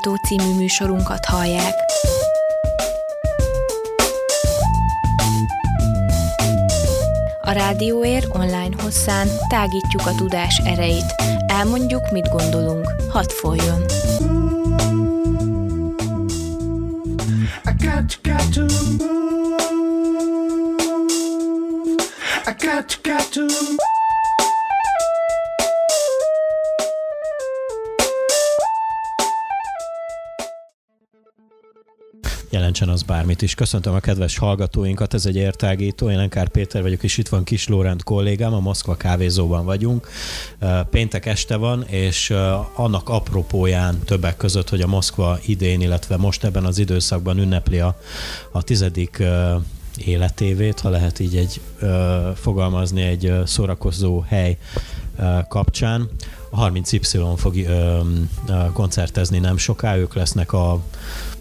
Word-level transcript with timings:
Értágító 0.00 0.26
című 0.26 0.54
műsorunkat 0.54 1.24
hallják. 1.24 1.74
A 7.40 7.50
Rádióér 7.50 8.26
online 8.28 8.82
hosszán 8.82 9.28
tágítjuk 9.48 10.06
a 10.06 10.14
tudás 10.14 10.60
erejét. 10.64 11.14
Elmondjuk, 11.46 12.10
mit 12.10 12.28
gondolunk. 12.28 12.94
Hadd 13.08 13.28
folyjon! 13.28 13.84
Jelentsen 32.80 32.88
az 32.88 33.16
bármit 33.16 33.42
is. 33.42 33.54
Köszöntöm 33.54 33.94
a 33.94 34.00
kedves 34.00 34.38
hallgatóinkat, 34.38 35.14
ez 35.14 35.26
egy 35.26 35.36
értágító, 35.36 36.10
én 36.10 36.18
Enkár 36.18 36.48
Péter 36.48 36.82
vagyok, 36.82 37.02
és 37.02 37.18
itt 37.18 37.28
van 37.28 37.44
Kis 37.44 37.68
Lórend 37.68 38.02
kollégám, 38.02 38.52
a 38.52 38.60
Moszkva 38.60 38.96
kávézóban 38.96 39.64
vagyunk. 39.64 40.08
Péntek 40.90 41.26
este 41.26 41.56
van, 41.56 41.84
és 41.84 42.30
annak 42.74 43.08
apropóján 43.08 43.98
többek 44.04 44.36
között, 44.36 44.68
hogy 44.68 44.80
a 44.80 44.86
Moszkva 44.86 45.38
idén, 45.46 45.80
illetve 45.80 46.16
most 46.16 46.44
ebben 46.44 46.64
az 46.64 46.78
időszakban 46.78 47.38
ünnepli 47.38 47.80
a, 47.80 47.98
a 48.52 48.62
tizedik 48.62 49.22
életévét, 50.04 50.80
ha 50.80 50.88
lehet 50.88 51.18
így 51.18 51.36
egy 51.36 51.60
fogalmazni 52.34 53.02
egy 53.02 53.32
szórakozó 53.44 54.20
hely 54.20 54.58
kapcsán. 55.48 56.08
A 56.50 56.70
30Y 56.70 57.32
fog 57.36 57.54
koncertezni 58.72 59.38
nem 59.38 59.56
soká, 59.56 59.96
ők 59.96 60.14
lesznek 60.14 60.52
a 60.52 60.80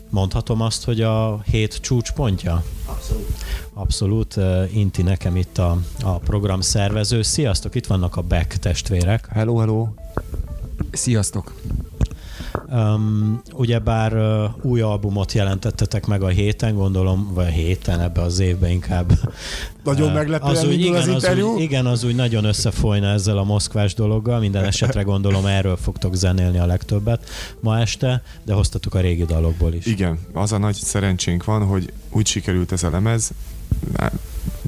Mondhatom 0.09 0.61
azt, 0.61 0.83
hogy 0.83 1.01
a 1.01 1.41
hét 1.45 1.77
csúcspontja? 1.81 2.63
Abszolút. 2.85 3.27
Abszolút. 3.73 4.39
Inti 4.73 5.01
nekem 5.01 5.35
itt 5.35 5.57
a, 5.57 5.77
a 6.03 6.17
program 6.17 6.61
szervező. 6.61 7.21
Sziasztok, 7.21 7.75
itt 7.75 7.87
vannak 7.87 8.15
a 8.15 8.21
Beck 8.21 8.57
testvérek. 8.57 9.27
Hello, 9.31 9.57
hello. 9.57 9.87
Sziasztok. 10.91 11.53
Um, 12.71 13.41
ugyebár 13.53 14.15
uh, 14.15 14.65
új 14.65 14.81
albumot 14.81 15.33
jelentettetek 15.33 16.05
meg 16.05 16.23
a 16.23 16.27
héten, 16.27 16.75
gondolom, 16.75 17.31
vagy 17.33 17.45
a 17.45 17.49
héten, 17.49 17.99
ebbe 17.99 18.21
az 18.21 18.39
évben 18.39 18.69
inkább. 18.69 19.11
Nagyon 19.93 20.11
meglepően 20.11 20.55
az 20.55 20.63
úgy, 20.63 20.79
igen, 20.79 20.95
az, 20.95 21.07
interjú. 21.07 21.47
Az 21.47 21.55
úgy, 21.55 21.61
igen, 21.61 21.85
az 21.85 22.03
úgy 22.03 22.15
nagyon 22.15 22.43
összefolyna 22.43 23.07
ezzel 23.07 23.37
a 23.37 23.43
moszkvás 23.43 23.93
dologgal. 23.93 24.39
Minden 24.39 24.63
esetre 24.71 25.01
gondolom 25.01 25.45
erről 25.45 25.77
fogtok 25.77 26.15
zenélni 26.15 26.57
a 26.59 26.65
legtöbbet 26.65 27.29
ma 27.59 27.79
este, 27.79 28.23
de 28.45 28.53
hoztatok 28.53 28.95
a 28.95 28.99
régi 28.99 29.25
dalokból 29.25 29.73
is. 29.73 29.85
Igen, 29.85 30.19
az 30.33 30.51
a 30.51 30.57
nagy 30.57 30.75
szerencsénk 30.75 31.43
van, 31.43 31.65
hogy 31.65 31.93
úgy 32.11 32.27
sikerült 32.27 32.71
ez 32.71 32.83
a 32.83 32.89
lemez, 32.89 33.31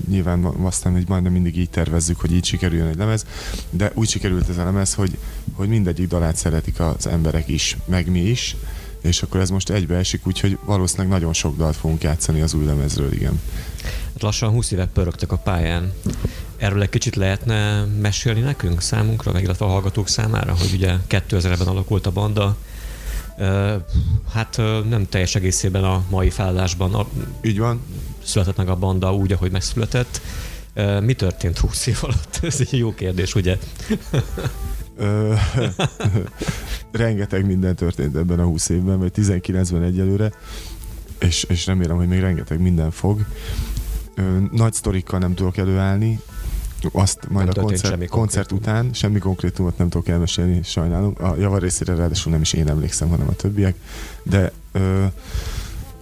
nyilván 0.08 0.44
aztán 0.44 0.94
hogy 0.94 1.08
majdnem 1.08 1.32
mindig 1.32 1.58
így 1.58 1.70
tervezzük, 1.70 2.20
hogy 2.20 2.34
így 2.34 2.46
sikerüljön 2.46 2.88
egy 2.88 2.96
lemez, 2.96 3.26
de 3.70 3.92
úgy 3.94 4.10
sikerült 4.10 4.50
ez 4.50 4.58
a 4.58 4.64
lemez, 4.64 4.94
hogy, 4.94 5.18
hogy 5.54 5.68
mindegyik 5.68 6.08
dalát 6.08 6.36
szeretik 6.36 6.80
az 6.80 7.08
emberek 7.08 7.48
is, 7.48 7.78
meg 7.86 8.12
mi 8.12 8.20
is, 8.20 8.56
és 9.02 9.22
akkor 9.22 9.40
ez 9.40 9.50
most 9.50 9.70
egybeesik, 9.70 10.28
úgyhogy 10.28 10.58
valószínűleg 10.66 11.12
nagyon 11.12 11.34
sok 11.34 11.58
dalt 11.58 11.76
fogunk 11.76 12.04
játszani 12.04 12.42
az 12.42 12.54
új 12.54 12.66
lemezről, 12.66 13.12
igen. 13.14 13.40
Hát 13.84 14.22
lassan 14.22 14.50
20 14.50 14.72
évet 14.72 14.90
pörögtek 14.90 15.32
a 15.32 15.38
pályán. 15.38 15.94
Erről 16.58 16.82
egy 16.82 16.90
kicsit 16.90 17.16
lehetne 17.16 17.86
mesélni 17.86 18.40
nekünk, 18.40 18.82
számunkra, 18.82 19.32
meg 19.32 19.44
illetve 19.44 19.66
a 19.66 19.70
hallgatók 19.70 20.08
számára, 20.08 20.56
hogy 20.58 20.72
ugye 20.74 20.96
2000-ben 21.10 21.68
alakult 21.68 22.06
a 22.06 22.12
banda, 22.12 22.58
Hát 24.34 24.58
nem 24.90 25.06
teljes 25.10 25.36
egészében 25.36 25.84
a 25.84 26.04
mai 26.10 26.30
felállásban. 26.30 27.08
Így 27.42 27.60
van. 27.60 27.82
Született 28.24 28.56
meg 28.56 28.70
a 28.70 28.76
banda 28.76 29.14
úgy, 29.14 29.32
ahogy 29.32 29.52
megszületett. 29.52 30.22
Mi 31.02 31.14
történt 31.14 31.58
20 31.58 31.86
év 31.86 31.98
alatt? 32.02 32.40
Ez 32.44 32.60
egy 32.60 32.78
jó 32.78 32.94
kérdés, 32.94 33.36
ugye? 33.36 33.58
rengeteg 36.92 37.46
minden 37.46 37.76
történt 37.76 38.16
ebben 38.16 38.40
a 38.40 38.46
20 38.46 38.70
évben, 38.70 39.00
vagy 39.00 39.12
19-ben 39.16 39.84
egyelőre, 39.84 40.32
és, 41.20 41.44
és 41.44 41.66
remélem, 41.66 41.96
hogy 41.96 42.08
még 42.08 42.20
rengeteg 42.20 42.60
minden 42.60 42.92
fog. 42.92 43.26
Nagy 44.52 44.74
sztorikkal 44.74 45.20
nem 45.20 45.34
tudok 45.34 45.58
előállni, 45.58 46.20
azt 46.92 47.28
majd 47.30 47.48
nem 47.48 47.64
a 47.64 47.68
koncert, 47.68 47.94
semmi 47.94 48.06
koncert 48.06 48.52
után 48.52 48.94
semmi 48.94 49.20
konkrétumot 49.20 49.78
nem 49.78 49.90
tudok 49.90 50.08
elmesélni, 50.08 50.60
sajnálom. 50.64 51.16
A 51.20 51.36
javarészére 51.40 51.96
ráadásul 51.96 52.32
nem 52.32 52.42
is 52.42 52.54
én 52.54 52.68
emlékszem, 52.68 53.10
hanem 53.10 53.28
a 53.28 53.34
többiek. 53.34 53.76
De 54.24 54.52
ö, 54.72 55.06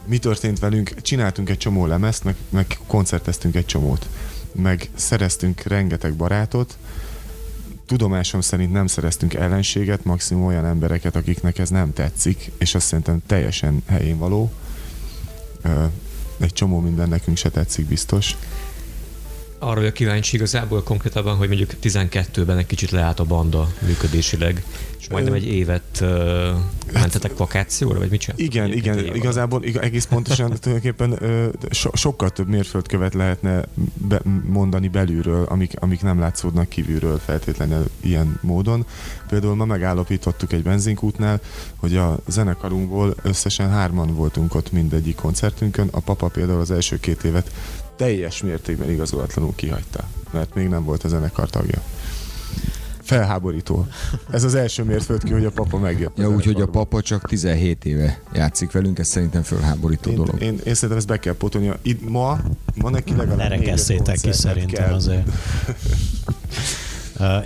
mi 0.06 0.18
történt 0.18 0.60
velünk? 0.60 1.02
Csináltunk 1.02 1.50
egy 1.50 1.58
csomó 1.58 1.86
lemezt, 1.86 2.24
meg, 2.24 2.36
meg 2.50 2.78
koncerteztünk 2.88 3.56
egy 3.56 3.66
csomót. 3.66 4.08
Meg 4.52 4.90
szereztünk 4.96 5.62
rengeteg 5.62 6.14
barátot, 6.14 6.78
tudomásom 7.90 8.42
szerint 8.42 8.72
nem 8.72 8.88
szereztünk 8.88 9.34
ellenséget, 9.34 10.04
maximum 10.04 10.46
olyan 10.46 10.66
embereket, 10.66 11.16
akiknek 11.16 11.58
ez 11.58 11.70
nem 11.70 11.94
tetszik, 11.94 12.52
és 12.58 12.76
azt 12.76 12.88
szerintem 12.88 13.22
teljesen 13.26 13.84
helyén 13.86 14.18
való. 14.18 14.52
Egy 16.40 16.54
csomó 16.54 16.80
minden 16.80 17.10
nekünk 17.10 17.38
se 17.38 17.50
tetszik 17.50 17.86
biztos 17.86 18.36
arra 19.60 19.86
a 19.86 19.92
kíváncsi 19.92 20.36
igazából 20.36 20.84
konkrétabban, 20.84 21.36
hogy 21.36 21.48
mondjuk 21.48 21.70
12-ben 21.82 22.58
egy 22.58 22.66
kicsit 22.66 22.92
leállt 22.92 23.20
a 23.20 23.24
banda 23.24 23.68
működésileg, 23.86 24.64
és 25.00 25.08
majdnem 25.08 25.34
egy 25.34 25.48
évet 25.48 26.00
uh, 26.02 26.10
mentetek 26.94 27.38
vakációra, 27.38 28.00
vagy 28.00 28.10
mit 28.10 28.20
csináltak? 28.20 28.46
Igen, 28.46 28.74
igen, 28.74 29.16
igazából 29.16 29.64
igaz, 29.64 29.84
egész 29.84 30.06
pontosan 30.06 30.54
tulajdonképpen 30.60 31.12
uh, 31.12 31.46
so, 31.70 31.90
sokkal 31.94 32.30
több 32.30 32.48
mérföldkövet 32.48 33.14
lehetne 33.14 33.66
be, 33.94 34.22
mondani 34.50 34.88
belülről, 34.88 35.46
amik, 35.46 35.74
amik 35.80 36.02
nem 36.02 36.20
látszódnak 36.20 36.70
kívülről 36.70 37.18
feltétlenül 37.18 37.86
ilyen 38.00 38.40
módon. 38.42 38.86
Például 39.28 39.56
ma 39.56 39.66
megállapítottuk 39.66 40.54
egy 40.54 40.64
benzinkútnál, 40.64 41.40
hogy 41.76 41.96
a 41.96 42.20
zenekarunkból 42.28 43.16
összesen 43.22 43.70
hárman 43.70 44.16
voltunk 44.16 44.56
ott 44.56 44.72
mindegyik 44.72 45.16
koncertünkön. 45.16 45.88
A 45.92 46.00
papa 46.00 46.28
például 46.28 46.60
az 46.60 46.72
első 46.72 47.00
két 47.00 47.24
évet 47.24 47.52
teljes 48.00 48.42
mértékben 48.42 48.90
igazolatlanul 48.90 49.54
kihagyta, 49.56 50.04
mert 50.32 50.54
még 50.54 50.68
nem 50.68 50.84
volt 50.84 51.04
a 51.04 51.08
zenekar 51.08 51.50
tagja. 51.50 51.82
Felháborító. 53.02 53.88
Ez 54.32 54.44
az 54.44 54.56
első 54.56 54.84
mérföldkő, 54.84 55.34
hogy 55.34 55.46
a 55.46 55.52
papa 55.52 55.78
megjött. 55.78 56.18
Ja, 56.18 56.30
úgyhogy 56.30 56.62
a 56.62 56.68
papa 56.68 57.02
csak 57.02 57.28
17 57.28 57.86
éve 57.86 58.22
játszik 58.34 58.72
velünk, 58.72 59.00
ez 59.00 59.08
szerintem 59.08 59.44
felháborító 59.44 60.10
én, 60.10 60.16
dolog. 60.16 60.42
Én, 60.42 60.60
én, 60.66 60.74
szerintem 60.74 60.98
ezt 60.98 61.08
be 61.08 61.18
kell 61.18 61.34
potolni. 61.34 61.72
Itt 61.82 62.10
ma, 62.10 62.40
ma 62.76 62.90
neki 62.90 63.16
legalább 63.16 63.38
Lerekesszétek 63.38 64.20
ki 64.22 64.32
szerintem 64.32 64.86
kell. 64.86 64.94
azért. 64.94 65.32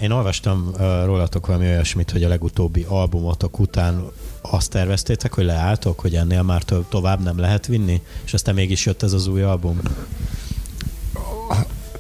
Én 0.02 0.12
olvastam 0.12 0.72
rólatok 1.06 1.48
valami 1.48 1.66
olyasmit, 1.66 2.12
hogy 2.12 2.24
a 2.24 2.28
legutóbbi 2.28 2.86
albumotok 2.90 3.60
után 3.60 4.04
azt 4.42 4.70
terveztétek, 4.70 5.34
hogy 5.34 5.46
leálltok, 5.46 6.00
hogy 6.00 6.16
ennél 6.16 6.44
már 6.44 6.64
tovább 6.90 7.24
nem 7.24 7.40
lehet 7.40 7.68
vinni, 7.68 8.02
és 8.24 8.34
aztán 8.34 8.56
mégis 8.56 8.86
jött 8.86 9.04
ez 9.04 9.14
az 9.14 9.28
új 9.28 9.42
album? 9.42 9.80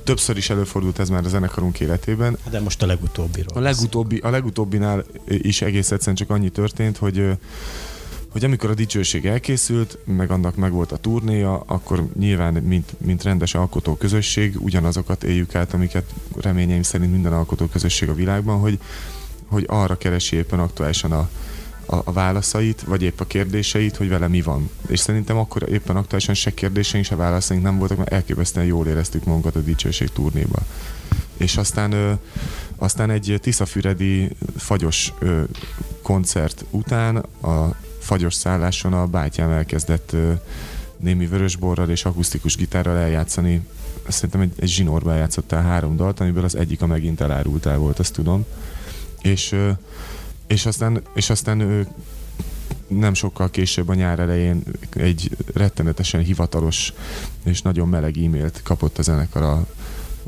Többször 0.03 0.37
is 0.37 0.49
előfordult 0.49 0.99
ez 0.99 1.09
már 1.09 1.25
a 1.25 1.29
zenekarunk 1.29 1.79
életében. 1.79 2.37
De 2.49 2.59
most 2.59 2.83
a 2.83 2.85
legutóbbiról. 2.85 3.57
A, 3.57 3.59
legutóbbi, 3.59 4.17
a 4.17 4.29
legutóbbinál 4.29 5.05
is 5.27 5.61
egész 5.61 5.91
egyszerűen 5.91 6.15
csak 6.15 6.29
annyi 6.29 6.49
történt, 6.49 6.97
hogy 6.97 7.37
hogy 8.33 8.43
amikor 8.43 8.69
a 8.69 8.73
dicsőség 8.73 9.25
elkészült, 9.25 9.97
meg 10.05 10.31
annak 10.31 10.55
meg 10.55 10.71
volt 10.71 10.91
a 10.91 10.97
turnéja, 10.97 11.63
akkor 11.65 12.07
nyilván, 12.19 12.53
mint, 12.53 12.93
mint 12.97 13.23
rendes 13.23 13.55
alkotó 13.55 13.95
közösség, 13.95 14.55
ugyanazokat 14.59 15.23
éljük 15.23 15.55
át, 15.55 15.73
amiket 15.73 16.13
reményeim 16.35 16.81
szerint 16.81 17.11
minden 17.11 17.33
alkotó 17.33 17.65
közösség 17.65 18.09
a 18.09 18.13
világban, 18.13 18.59
hogy, 18.59 18.79
hogy 19.45 19.65
arra 19.67 19.97
keresi 19.97 20.35
éppen 20.35 20.59
aktuálisan 20.59 21.11
a, 21.11 21.29
a, 21.85 21.95
a 21.95 22.11
válaszait, 22.11 22.81
vagy 22.81 23.01
épp 23.01 23.19
a 23.19 23.25
kérdéseit, 23.25 23.95
hogy 23.95 24.09
vele 24.09 24.27
mi 24.27 24.41
van. 24.41 24.69
És 24.87 24.99
szerintem 24.99 25.37
akkor 25.37 25.69
éppen 25.69 25.95
aktuálisan 25.95 26.35
se 26.35 26.53
kérdéseink, 26.53 27.05
se 27.05 27.15
válaszaink 27.15 27.63
nem 27.63 27.77
voltak, 27.77 27.97
mert 27.97 28.11
elképesztően 28.11 28.65
jól 28.65 28.87
éreztük 28.87 29.25
magunkat 29.25 29.55
a 29.55 29.59
dicsőség 29.59 30.09
turnéba. 30.09 30.59
És 31.37 31.57
aztán, 31.57 31.91
ö, 31.91 32.11
aztán 32.75 33.09
egy 33.09 33.37
Tiszafüredi 33.41 34.29
fagyos 34.57 35.13
ö, 35.19 35.41
koncert 36.01 36.65
után 36.69 37.15
a 37.41 37.75
fagyos 37.99 38.33
szálláson 38.33 38.93
a 38.93 39.07
bátyám 39.07 39.49
elkezdett 39.49 40.11
ö, 40.11 40.31
némi 40.97 41.25
vörösborral 41.25 41.89
és 41.89 42.05
akusztikus 42.05 42.55
gitárral 42.55 42.97
eljátszani 42.97 43.67
szerintem 44.07 44.41
egy, 44.41 44.51
egy 44.59 44.69
zsinórba 44.69 45.11
eljátszottál 45.11 45.61
három 45.61 45.95
dalt, 45.95 46.19
amiből 46.19 46.43
az 46.43 46.55
egyik 46.55 46.81
a 46.81 46.85
megint 46.85 47.21
elárultál 47.21 47.77
volt, 47.77 47.99
azt 47.99 48.13
tudom. 48.13 48.45
És 49.21 49.55
és 50.53 50.65
aztán, 50.65 51.01
és 51.13 51.29
aztán 51.29 51.59
ő 51.59 51.87
nem 52.87 53.13
sokkal 53.13 53.49
később 53.49 53.89
a 53.89 53.93
nyár 53.93 54.19
elején 54.19 54.63
egy 54.93 55.37
rettenetesen 55.53 56.23
hivatalos 56.23 56.93
és 57.43 57.61
nagyon 57.61 57.87
meleg 57.87 58.17
e-mailt 58.17 58.61
kapott 58.63 58.97
a 58.97 59.01
zenekar 59.01 59.43
a, 59.43 59.65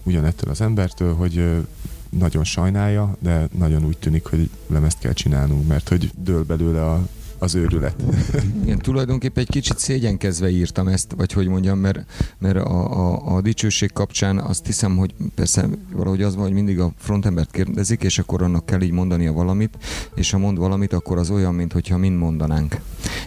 ugyanettől 0.04 0.50
az 0.50 0.62
embertől, 0.62 1.16
hogy 1.16 1.66
nagyon 2.10 2.44
sajnálja, 2.44 3.16
de 3.20 3.48
nagyon 3.58 3.86
úgy 3.86 3.98
tűnik, 3.98 4.26
hogy 4.26 4.50
lemezt 4.68 5.00
kell 5.00 5.14
csinálnunk, 5.14 5.68
mert 5.68 5.90
hogy 5.90 6.12
dől 6.18 6.44
belőle 6.44 6.86
a 6.86 7.08
az 7.38 7.56
őrület. 7.56 7.96
Igen, 8.64 8.78
tulajdonképpen 8.78 9.44
egy 9.44 9.50
kicsit 9.50 9.78
szégyenkezve 9.78 10.50
írtam 10.50 10.88
ezt, 10.88 11.14
vagy 11.18 11.32
hogy 11.32 11.48
mondjam, 11.48 11.80
mert, 11.80 12.06
mert 12.38 12.56
a, 12.56 13.14
a, 13.14 13.36
a 13.36 13.42
dicsőség 13.42 13.92
kapcsán 13.92 14.40
azt 14.40 14.66
hiszem, 14.66 14.98
hogy 14.98 15.14
persze 15.36 15.68
valahogy 15.92 16.22
az 16.22 16.36
van, 16.36 16.44
hogy 16.44 16.54
mindig 16.54 16.80
a 16.80 16.92
frontembert 16.98 17.52
kérdezik, 17.52 18.04
és 18.04 18.20
akkor 18.20 18.42
annak 18.42 18.66
kell 18.66 18.82
így 18.82 18.92
mondania 18.92 19.34
valamit, 19.34 19.78
és 20.16 20.32
ha 20.32 20.38
mond 20.38 20.58
valamit, 20.58 20.94
akkor 20.94 21.18
az 21.18 21.30
olyan, 21.30 21.54
mintha 21.54 21.98
mind 21.98 22.18
mondanánk. 22.18 22.78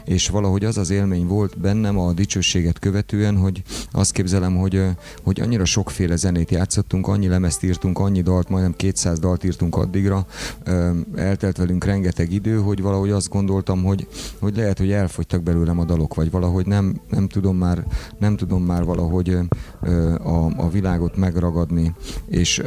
És 0.04 0.28
valahogy 0.28 0.64
az 0.64 0.78
az 0.78 0.90
élmény 0.90 1.26
volt 1.26 1.58
bennem 1.58 1.98
a 1.98 2.12
dicsőséget 2.12 2.78
követően, 2.78 3.36
hogy 3.36 3.62
azt 3.92 4.12
képzelem, 4.12 4.56
hogy, 4.56 4.84
hogy 5.22 5.40
annyira 5.40 5.64
sokféle 5.64 6.16
zenét 6.16 6.50
játszottunk, 6.50 7.06
annyi 7.06 7.28
lemezt 7.28 7.62
írtunk, 7.62 7.98
annyi 7.98 8.20
dalt, 8.22 8.48
majdnem 8.48 8.74
200 8.76 9.18
dalt 9.18 9.44
írtunk 9.44 9.76
addigra, 9.76 10.26
eltelt 11.16 11.56
velünk 11.56 11.84
rengeteg 11.84 12.32
idő, 12.32 12.56
hogy 12.56 12.82
valahogy 12.82 13.10
azt 13.10 13.28
gondoltam, 13.28 13.84
hogy, 13.84 13.97
hogy 14.38 14.56
lehet, 14.56 14.78
hogy 14.78 14.90
elfogytak 14.90 15.42
belőlem 15.42 15.78
a 15.78 15.84
dalok, 15.84 16.14
vagy 16.14 16.30
valahogy 16.30 16.66
nem, 16.66 17.00
nem 17.10 17.28
tudom 17.28 17.56
már, 17.56 17.84
nem 18.18 18.36
tudom 18.36 18.64
már 18.64 18.84
valahogy 18.84 19.38
a, 20.22 20.46
a 20.56 20.68
világot 20.70 21.16
megragadni, 21.16 21.94
és 22.26 22.62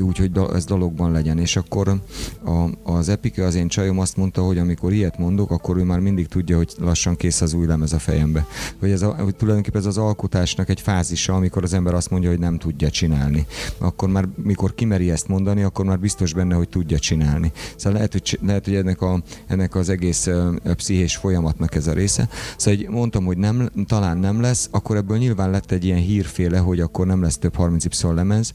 úgy, 0.00 0.18
hogy 0.18 0.30
ez 0.52 0.64
dalokban 0.64 1.12
legyen. 1.12 1.38
És 1.38 1.56
akkor 1.56 2.00
a, 2.44 2.90
az 2.92 3.08
Epike, 3.08 3.44
az 3.44 3.54
én 3.54 3.68
csajom 3.68 3.98
azt 3.98 4.16
mondta, 4.16 4.42
hogy 4.42 4.58
amikor 4.58 4.92
ilyet 4.92 5.18
mondok, 5.18 5.50
akkor 5.50 5.76
ő 5.76 5.82
már 5.82 5.98
mindig 6.00 6.26
tudja, 6.26 6.56
hogy 6.56 6.72
lassan 6.78 7.16
kész 7.16 7.40
az 7.40 7.54
új 7.54 7.66
lemez 7.66 7.92
a 7.92 7.98
fejembe. 7.98 8.46
Hogy 8.78 8.90
ez 8.90 9.02
a, 9.02 9.14
hogy 9.14 9.36
tulajdonképpen 9.36 9.80
ez 9.80 9.86
az 9.86 9.98
alkotásnak 9.98 10.68
egy 10.68 10.80
fázisa, 10.80 11.34
amikor 11.34 11.62
az 11.62 11.74
ember 11.74 11.94
azt 11.94 12.10
mondja, 12.10 12.28
hogy 12.30 12.38
nem 12.38 12.58
tudja 12.58 12.90
csinálni. 12.90 13.46
Akkor 13.78 14.08
már, 14.08 14.28
mikor 14.36 14.74
kimeri 14.74 15.10
ezt 15.10 15.28
mondani, 15.28 15.62
akkor 15.62 15.84
már 15.84 15.98
biztos 15.98 16.32
benne, 16.32 16.54
hogy 16.54 16.68
tudja 16.68 16.98
csinálni. 16.98 17.52
Szóval 17.76 17.92
lehet, 17.92 18.12
hogy, 18.12 18.38
lehet, 18.42 18.64
hogy 18.64 18.74
ennek, 18.74 19.02
a, 19.02 19.22
ennek 19.46 19.74
az 19.74 19.88
egész 19.88 20.26
uh, 20.26 20.49
pszichés 20.74 21.16
folyamatnak 21.16 21.74
ez 21.74 21.86
a 21.86 21.92
része. 21.92 22.28
Szóval 22.56 22.78
hogy 22.80 22.88
mondtam, 22.88 23.24
hogy 23.24 23.36
nem, 23.36 23.70
talán 23.86 24.18
nem 24.18 24.40
lesz, 24.40 24.68
akkor 24.70 24.96
ebből 24.96 25.18
nyilván 25.18 25.50
lett 25.50 25.70
egy 25.70 25.84
ilyen 25.84 25.98
hírféle, 25.98 26.58
hogy 26.58 26.80
akkor 26.80 27.06
nem 27.06 27.22
lesz 27.22 27.38
több 27.38 27.54
30 27.54 28.02
lemez, 28.02 28.52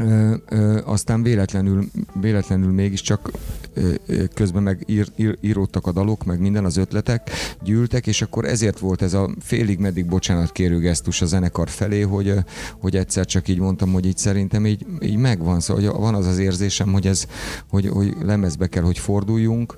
Ö, 0.00 0.34
ö, 0.48 0.80
aztán 0.84 1.22
véletlenül, 1.22 1.88
véletlenül 2.20 2.72
mégiscsak 2.72 3.30
ö, 3.74 3.92
közben 4.34 4.62
meg 4.62 4.82
ír, 4.86 5.06
ír, 5.16 5.38
íródtak 5.40 5.86
a 5.86 5.92
dalok, 5.92 6.24
meg 6.24 6.40
minden 6.40 6.64
az 6.64 6.76
ötletek 6.76 7.30
gyűltek, 7.62 8.06
és 8.06 8.22
akkor 8.22 8.44
ezért 8.44 8.78
volt 8.78 9.02
ez 9.02 9.14
a 9.14 9.30
félig 9.40 9.78
meddig 9.78 10.06
bocsánat 10.06 10.52
kérő 10.52 10.78
gesztus 10.78 11.22
a 11.22 11.26
zenekar 11.26 11.68
felé, 11.68 12.00
hogy, 12.00 12.34
hogy 12.78 12.96
egyszer 12.96 13.26
csak 13.26 13.48
így 13.48 13.58
mondtam, 13.58 13.92
hogy 13.92 14.06
így 14.06 14.18
szerintem 14.18 14.66
így, 14.66 14.86
így 15.02 15.16
megvan, 15.16 15.60
szóval 15.60 15.82
hogy 15.82 16.00
van 16.00 16.14
az 16.14 16.26
az 16.26 16.38
érzésem, 16.38 16.92
hogy 16.92 17.06
ez, 17.06 17.26
hogy, 17.68 17.88
hogy 17.88 18.16
lemezbe 18.22 18.66
kell, 18.66 18.82
hogy 18.82 18.98
forduljunk, 18.98 19.76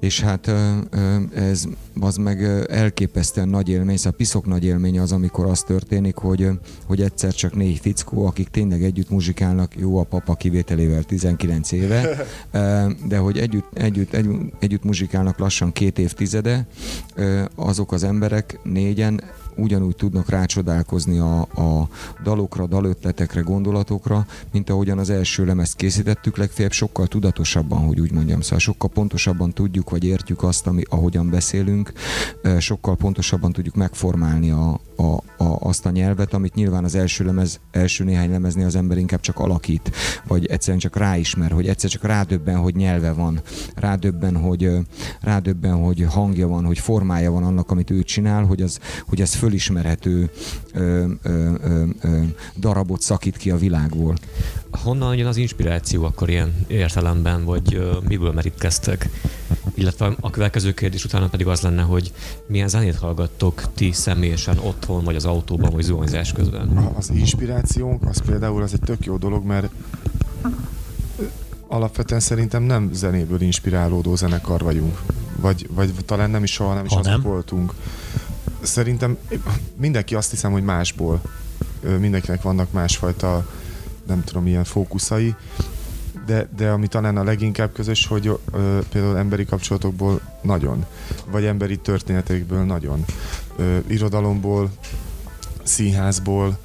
és 0.00 0.20
hát 0.20 0.50
ez 1.34 1.64
az 2.00 2.16
meg 2.16 2.44
elképesztően 2.70 3.48
nagy 3.48 3.68
élmény, 3.68 3.96
szóval 3.96 4.12
piszok 4.12 4.46
nagy 4.46 4.64
élmény 4.64 4.98
az, 4.98 5.12
amikor 5.12 5.46
az 5.46 5.62
történik, 5.62 6.16
hogy, 6.16 6.48
hogy 6.86 7.00
egyszer 7.00 7.34
csak 7.34 7.54
négy 7.54 7.78
fickó, 7.78 8.26
akik 8.26 8.48
tényleg 8.48 8.82
együtt 8.82 9.10
muzsikálnak, 9.10 9.76
jó 9.76 9.98
a 9.98 10.04
papa 10.04 10.34
kivételével 10.34 11.02
19 11.02 11.72
éve, 11.72 12.16
de 13.08 13.18
hogy 13.18 13.38
együtt, 13.38 13.66
együtt, 13.72 14.12
együtt, 14.12 14.54
együtt 14.58 14.84
muzsikálnak 14.84 15.38
lassan 15.38 15.72
két 15.72 15.98
évtizede, 15.98 16.66
azok 17.54 17.92
az 17.92 18.04
emberek 18.04 18.58
négyen 18.62 19.20
ugyanúgy 19.56 19.96
tudnak 19.96 20.28
rácsodálkozni 20.28 21.18
a, 21.18 21.40
a 21.40 21.88
dalokra, 22.22 22.66
dalötletekre, 22.66 23.40
gondolatokra, 23.40 24.26
mint 24.52 24.70
ahogyan 24.70 24.98
az 24.98 25.10
első 25.10 25.44
lemezt 25.44 25.76
készítettük, 25.76 26.36
legfeljebb 26.36 26.72
sokkal 26.72 27.06
tudatosabban, 27.06 27.78
hogy 27.86 28.00
úgy 28.00 28.12
mondjam, 28.12 28.40
szóval 28.40 28.58
sokkal 28.58 28.90
pontosabban 28.90 29.52
tudjuk, 29.52 29.90
vagy 29.90 30.04
értjük 30.04 30.42
azt, 30.42 30.66
ami, 30.66 30.82
ahogyan 30.88 31.30
beszélünk, 31.30 31.92
sokkal 32.58 32.96
pontosabban 32.96 33.52
tudjuk 33.52 33.74
megformálni 33.74 34.50
a, 34.50 34.80
a, 34.96 35.02
a, 35.36 35.56
azt 35.60 35.86
a 35.86 35.90
nyelvet, 35.90 36.34
amit 36.34 36.54
nyilván 36.54 36.84
az 36.84 36.94
első 36.94 37.24
lemez, 37.24 37.60
első 37.70 38.04
néhány 38.04 38.30
lemeznél 38.30 38.66
az 38.66 38.76
ember 38.76 38.98
inkább 38.98 39.20
csak 39.20 39.38
alakít, 39.38 39.90
vagy 40.26 40.46
egyszerűen 40.46 40.78
csak 40.78 40.96
ráismer, 40.96 41.50
hogy 41.50 41.68
egyszer 41.68 41.90
csak 41.90 42.04
rádöbben, 42.04 42.56
hogy 42.56 42.74
nyelve 42.74 43.12
van, 43.12 43.40
rádöbben, 43.74 44.36
hogy, 44.36 44.70
rádöbben, 45.20 45.82
hogy 45.82 46.06
hangja 46.08 46.48
van, 46.48 46.64
hogy 46.64 46.78
formája 46.78 47.30
van 47.30 47.44
annak, 47.44 47.70
amit 47.70 47.90
ő 47.90 48.02
csinál, 48.02 48.44
hogy, 48.44 48.62
az, 48.62 48.78
hogy 49.06 49.20
ez 49.20 49.34
fölismerhető 49.46 50.30
ö, 50.72 51.04
ö, 51.22 51.54
ö, 51.62 51.84
ö, 52.00 52.22
darabot 52.56 53.00
szakít 53.00 53.36
ki 53.36 53.50
a 53.50 53.56
világból. 53.56 54.14
Honnan 54.70 55.16
jön 55.16 55.26
az 55.26 55.36
inspiráció 55.36 56.04
akkor 56.04 56.28
ilyen 56.28 56.54
értelemben, 56.66 57.44
vagy 57.44 57.74
ö, 57.74 57.96
miből 58.08 58.32
merítkeztek? 58.32 59.08
Illetve 59.74 60.12
a 60.20 60.30
következő 60.30 60.72
kérdés 60.72 61.04
utána 61.04 61.28
pedig 61.28 61.46
az 61.46 61.60
lenne, 61.60 61.82
hogy 61.82 62.12
milyen 62.46 62.68
zenét 62.68 62.96
hallgattok 62.96 63.62
ti 63.74 63.92
személyesen 63.92 64.58
otthon, 64.58 65.04
vagy 65.04 65.16
az 65.16 65.24
autóban, 65.24 65.70
vagy 65.70 65.82
zuhanyzás 65.82 66.32
közben? 66.32 66.68
Az 66.96 67.10
inspirációnk, 67.10 68.02
az 68.04 68.22
például 68.26 68.62
az 68.62 68.72
egy 68.72 68.80
tök 68.80 69.04
jó 69.04 69.16
dolog, 69.16 69.44
mert 69.44 69.68
alapvetően 71.68 72.20
szerintem 72.20 72.62
nem 72.62 72.90
zenéből 72.92 73.40
inspirálódó 73.40 74.16
zenekar 74.16 74.60
vagyunk. 74.60 75.00
Vagy, 75.40 75.68
vagy 75.74 75.90
talán 76.04 76.30
nem 76.30 76.42
is 76.42 76.52
soha 76.52 76.74
nem 76.74 76.84
is 76.84 76.92
ha 76.92 76.98
azok 76.98 77.22
voltunk 77.22 77.72
szerintem 78.60 79.16
mindenki 79.76 80.14
azt 80.14 80.30
hiszem, 80.30 80.52
hogy 80.52 80.64
másból. 80.64 81.20
Mindenkinek 81.98 82.42
vannak 82.42 82.72
másfajta, 82.72 83.46
nem 84.06 84.24
tudom, 84.24 84.46
ilyen 84.46 84.64
fókuszai, 84.64 85.34
de, 86.26 86.48
de 86.56 86.70
ami 86.70 86.86
talán 86.86 87.16
a 87.16 87.24
leginkább 87.24 87.72
közös, 87.72 88.06
hogy 88.06 88.26
ö, 88.52 88.78
például 88.90 89.16
emberi 89.16 89.44
kapcsolatokból 89.44 90.20
nagyon, 90.42 90.84
vagy 91.30 91.44
emberi 91.44 91.78
történetekből 91.78 92.64
nagyon, 92.64 93.04
ö, 93.56 93.78
irodalomból, 93.86 94.70
színházból, 95.62 96.58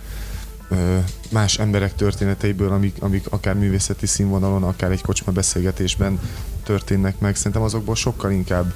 ö, 0.69 0.97
más 1.29 1.59
emberek 1.59 1.95
történeteiből, 1.95 2.71
amik, 2.71 2.95
amik 2.99 3.25
akár 3.29 3.55
művészeti 3.55 4.05
színvonalon, 4.05 4.63
akár 4.63 4.91
egy 4.91 5.01
kocsma 5.01 5.31
beszélgetésben 5.31 6.19
történnek 6.63 7.19
meg. 7.19 7.35
Szerintem 7.35 7.61
azokból 7.61 7.95
sokkal 7.95 8.31
inkább 8.31 8.73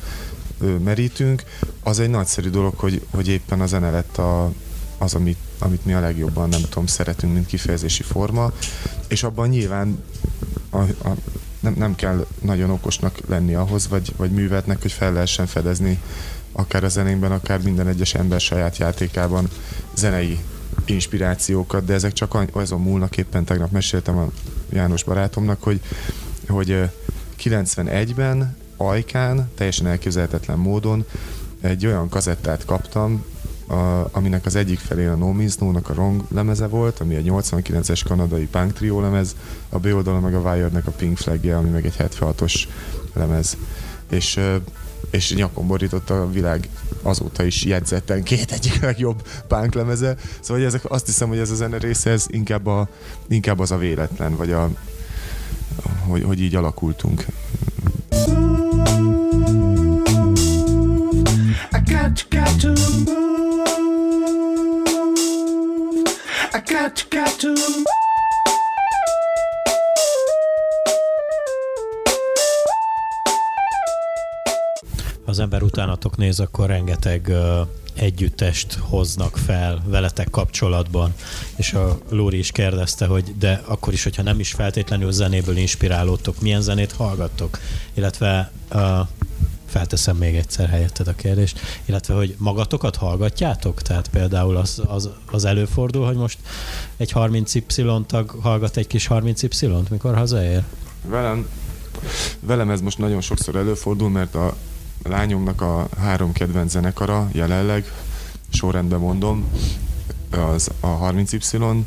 merítünk, 0.83 1.43
az 1.83 1.99
egy 1.99 2.09
nagyszerű 2.09 2.49
dolog, 2.49 2.73
hogy, 2.77 3.05
hogy 3.09 3.27
éppen 3.27 3.61
a 3.61 3.65
zene 3.65 3.89
lett 3.89 4.17
a, 4.17 4.51
az, 4.97 5.13
amit, 5.13 5.37
amit 5.59 5.85
mi 5.85 5.93
a 5.93 5.99
legjobban, 5.99 6.49
nem 6.49 6.61
tudom, 6.61 6.85
szeretünk, 6.85 7.33
mint 7.33 7.45
kifejezési 7.45 8.03
forma, 8.03 8.51
és 9.07 9.23
abban 9.23 9.49
nyilván 9.49 10.03
a, 10.69 10.79
a, 10.79 11.15
nem, 11.59 11.73
nem 11.77 11.95
kell 11.95 12.25
nagyon 12.41 12.69
okosnak 12.69 13.19
lenni 13.27 13.53
ahhoz, 13.53 13.87
vagy, 13.87 14.13
vagy 14.17 14.31
művetnek, 14.31 14.81
hogy 14.81 14.91
fel 14.91 15.13
lehessen 15.13 15.45
fedezni 15.45 16.01
akár 16.51 16.83
a 16.83 16.89
zenénkben, 16.89 17.31
akár 17.31 17.61
minden 17.61 17.87
egyes 17.87 18.13
ember 18.13 18.39
saját 18.39 18.77
játékában 18.77 19.49
zenei 19.95 20.39
inspirációkat, 20.85 21.85
de 21.85 21.93
ezek 21.93 22.13
csak 22.13 22.37
azon 22.51 22.81
múlnak, 22.81 23.17
éppen 23.17 23.43
tegnap 23.43 23.71
meséltem 23.71 24.17
a 24.17 24.29
János 24.69 25.03
barátomnak, 25.03 25.63
hogy, 25.63 25.79
hogy 26.47 26.89
91-ben 27.43 28.57
ajkán, 28.77 29.49
teljesen 29.55 29.87
elképzelhetetlen 29.87 30.57
módon 30.57 31.05
egy 31.61 31.85
olyan 31.85 32.09
kazettát 32.09 32.65
kaptam, 32.65 33.25
a, 33.67 34.07
aminek 34.11 34.45
az 34.45 34.55
egyik 34.55 34.79
felén 34.79 35.09
a 35.09 35.15
No 35.15 35.31
Means 35.31 35.55
No-nak 35.55 35.89
a 35.89 35.93
Wrong 35.93 36.23
lemeze 36.31 36.67
volt, 36.67 36.99
ami 36.99 37.15
egy 37.15 37.27
89-es 37.29 38.01
kanadai 38.07 38.45
punk 38.45 38.73
trio 38.73 39.01
lemez, 39.01 39.35
a 39.69 39.79
B 39.79 39.85
oldalon 39.85 40.21
meg 40.21 40.35
a 40.35 40.39
Wired-nek 40.39 40.87
a 40.87 40.91
Pink 40.91 41.17
Flagje, 41.17 41.57
ami 41.57 41.69
meg 41.69 41.85
egy 41.85 41.95
76-os 41.97 42.63
lemez. 43.13 43.57
És 44.09 44.39
és 45.09 45.33
nyakon 45.33 45.67
borította 45.67 46.21
a 46.21 46.31
világ 46.31 46.69
azóta 47.01 47.43
is 47.43 47.63
jegyzetten 47.63 48.23
két 48.23 48.51
egyik 48.51 48.81
legjobb 48.81 49.27
punk 49.47 49.73
lemeze. 49.73 50.15
Szóval 50.39 50.65
ezek, 50.65 50.91
azt 50.91 51.05
hiszem, 51.05 51.27
hogy 51.27 51.37
ez 51.37 51.51
a 51.51 51.55
zene 51.55 51.77
része, 51.77 52.09
ez 52.09 52.25
inkább, 52.27 52.65
a, 52.65 52.87
inkább 53.27 53.59
az 53.59 53.71
a 53.71 53.77
véletlen, 53.77 54.35
vagy 54.35 54.51
a, 54.51 54.69
hogy, 56.07 56.23
hogy 56.23 56.41
így 56.41 56.55
alakultunk. 56.55 57.25
To 67.45 67.85
az 75.25 75.39
ember 75.39 75.63
utánatok 75.63 76.17
néz, 76.17 76.39
akkor 76.39 76.67
rengeteg 76.67 77.25
uh, 77.29 77.67
együttest 77.93 78.73
hoznak 78.73 79.37
fel 79.37 79.83
veletek 79.85 80.29
kapcsolatban, 80.29 81.13
és 81.55 81.73
a 81.73 81.97
Lóri 82.09 82.37
is 82.37 82.51
kérdezte, 82.51 83.05
hogy 83.05 83.37
de 83.37 83.61
akkor 83.65 83.93
is, 83.93 84.03
hogyha 84.03 84.23
nem 84.23 84.39
is 84.39 84.51
feltétlenül 84.51 85.11
zenéből 85.11 85.57
inspirálódtok, 85.57 86.41
milyen 86.41 86.61
zenét 86.61 86.91
hallgattok, 86.91 87.59
illetve 87.93 88.51
uh, 88.73 88.99
felteszem 89.75 90.17
még 90.17 90.35
egyszer 90.35 90.69
helyetted 90.69 91.07
a 91.07 91.15
kérdést, 91.15 91.59
illetve 91.85 92.13
hogy 92.13 92.35
magatokat 92.37 92.95
hallgatjátok? 92.95 93.81
Tehát 93.81 94.07
például 94.07 94.55
az, 94.57 94.81
az, 94.87 95.09
az 95.31 95.45
előfordul, 95.45 96.05
hogy 96.05 96.15
most 96.15 96.37
egy 96.97 97.11
30Y 97.15 98.05
tag 98.05 98.29
hallgat 98.41 98.77
egy 98.77 98.87
kis 98.87 99.07
30Y-t, 99.09 99.89
mikor 99.89 100.15
hazaér? 100.15 100.63
Velem 101.07 101.47
velem 102.39 102.69
ez 102.69 102.81
most 102.81 102.97
nagyon 102.97 103.21
sokszor 103.21 103.55
előfordul, 103.55 104.09
mert 104.09 104.35
a 104.35 104.55
lányomnak 105.03 105.61
a 105.61 105.87
három 105.97 106.31
kedvenc 106.31 106.71
zenekara 106.71 107.29
jelenleg, 107.31 107.91
sorrendben 108.49 108.99
mondom, 108.99 109.45
az 110.31 110.69
a 110.79 110.87
30Y, 110.87 111.81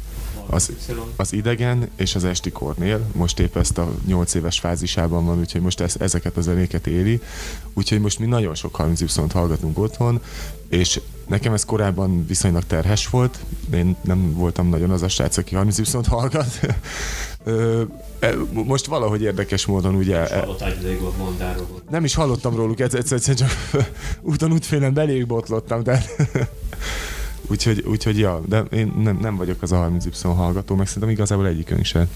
az, 0.50 0.73
az 1.17 1.33
idegen 1.33 1.88
és 1.97 2.14
az 2.14 2.25
esti 2.25 2.50
kornél. 2.50 3.07
Most 3.12 3.38
épp 3.38 3.57
ezt 3.57 3.78
a 3.78 3.95
8 4.07 4.35
éves 4.35 4.59
fázisában 4.59 5.25
van, 5.25 5.38
úgyhogy 5.38 5.61
most 5.61 5.81
ez, 5.81 5.95
ezeket 5.99 6.37
a 6.37 6.40
zenéket 6.40 6.87
éli. 6.87 7.21
Úgyhogy 7.75 8.00
most 8.00 8.19
mi 8.19 8.26
nagyon 8.26 8.55
sok 8.55 8.76
30 8.76 9.00
y 9.00 9.07
hallgatunk 9.33 9.78
otthon, 9.78 10.21
és 10.69 11.00
nekem 11.26 11.52
ez 11.52 11.64
korábban 11.64 12.26
viszonylag 12.26 12.64
terhes 12.67 13.09
volt. 13.09 13.38
Én 13.73 13.97
nem 14.02 14.35
voltam 14.35 14.69
nagyon 14.69 14.90
az 14.90 15.02
a 15.02 15.09
srác, 15.09 15.37
aki 15.37 15.55
30 15.55 15.78
y 15.78 15.85
hallgat. 16.09 16.61
E, 18.21 18.35
most 18.52 18.87
valahogy 18.87 19.23
érdekes 19.23 19.67
módon 19.67 19.95
ugye... 19.95 20.26
E, 20.26 20.47
nem 21.90 22.05
is 22.05 22.14
hallottam 22.14 22.57
róluk, 22.57 22.81
egyszer, 22.81 23.00
egyszer 23.00 23.35
csak 23.35 23.50
úton 24.31 24.52
útfélen 24.52 24.95
beléjük 24.95 25.26
botlottam, 25.26 25.83
de 25.83 26.05
Úgyhogy, 27.50 27.85
úgyhogy 27.87 28.19
ja, 28.19 28.40
de 28.47 28.61
én 28.61 28.93
nem, 29.02 29.19
nem 29.21 29.37
vagyok 29.37 29.62
az 29.62 29.73
a 29.73 29.90
30Y 29.90 30.33
hallgató, 30.37 30.75
meg 30.75 30.87
szerintem 30.87 31.11
igazából 31.11 31.47
egyikünk 31.47 31.85
sem. 31.85 32.09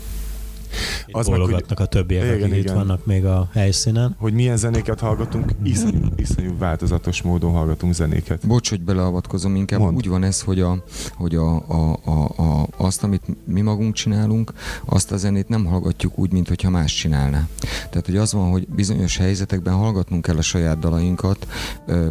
Az 1.11 1.27
bologatnak 1.27 1.69
meg, 1.69 1.79
hogy, 1.79 1.87
a 1.87 1.89
többiek, 1.89 2.23
igen, 2.23 2.35
akik 2.35 2.47
igen. 2.47 2.59
itt 2.59 2.71
vannak 2.71 3.07
még 3.07 3.25
a 3.25 3.49
helyszínen. 3.53 4.17
Hogy 4.19 4.33
milyen 4.33 4.57
zenéket 4.57 5.01
hallgatunk, 5.01 5.53
iszonyú, 5.63 6.01
iszonyú 6.17 6.59
változatos 6.59 7.23
módon 7.23 7.53
hallgatunk 7.53 7.95
zenéket. 7.95 8.47
Bocs, 8.47 8.71
hogy 8.71 8.81
beleavatkozom, 8.81 9.57
inkább 9.57 9.81
Mond. 9.81 9.97
úgy 9.97 10.09
van 10.09 10.23
ez, 10.23 10.41
hogy, 10.41 10.61
a, 10.61 10.85
hogy 11.15 11.35
a, 11.35 11.57
a, 11.69 11.99
a, 12.05 12.43
a, 12.43 12.67
azt, 12.77 13.03
amit 13.03 13.23
mi 13.47 13.61
magunk 13.61 13.95
csinálunk, 13.95 14.53
azt 14.85 15.13
a 15.13 15.17
zenét 15.17 15.49
nem 15.49 15.65
hallgatjuk 15.65 16.19
úgy, 16.19 16.33
mint 16.33 16.49
hogyha 16.49 16.71
más 16.71 16.95
csinálná. 16.95 17.49
Tehát, 17.91 18.07
hogy 18.07 18.17
az 18.17 18.33
van, 18.33 18.51
hogy 18.51 18.69
bizonyos 18.69 19.17
helyzetekben 19.17 19.75
hallgatnunk 19.75 20.23
kell 20.23 20.37
a 20.37 20.43
saját 20.43 20.79
dalainkat, 20.79 21.47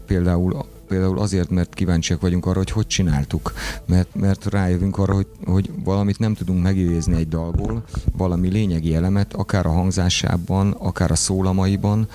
például 0.05 0.65
például 0.91 1.19
azért, 1.19 1.49
mert 1.49 1.73
kíváncsiak 1.73 2.21
vagyunk 2.21 2.45
arra, 2.45 2.57
hogy 2.57 2.71
hogy 2.71 2.87
csináltuk. 2.87 3.53
Mert, 3.85 4.15
mert 4.15 4.45
rájövünk 4.45 4.97
arra, 4.97 5.13
hogy, 5.13 5.27
hogy 5.45 5.69
valamit 5.83 6.19
nem 6.19 6.33
tudunk 6.33 6.63
megidézni 6.63 7.15
egy 7.15 7.27
dalból, 7.27 7.83
valami 8.17 8.49
lényegi 8.49 8.95
elemet, 8.95 9.33
akár 9.33 9.65
a 9.65 9.71
hangzásában, 9.71 10.71
akár 10.71 11.11
a 11.11 11.15
szólamaiban, 11.15 12.07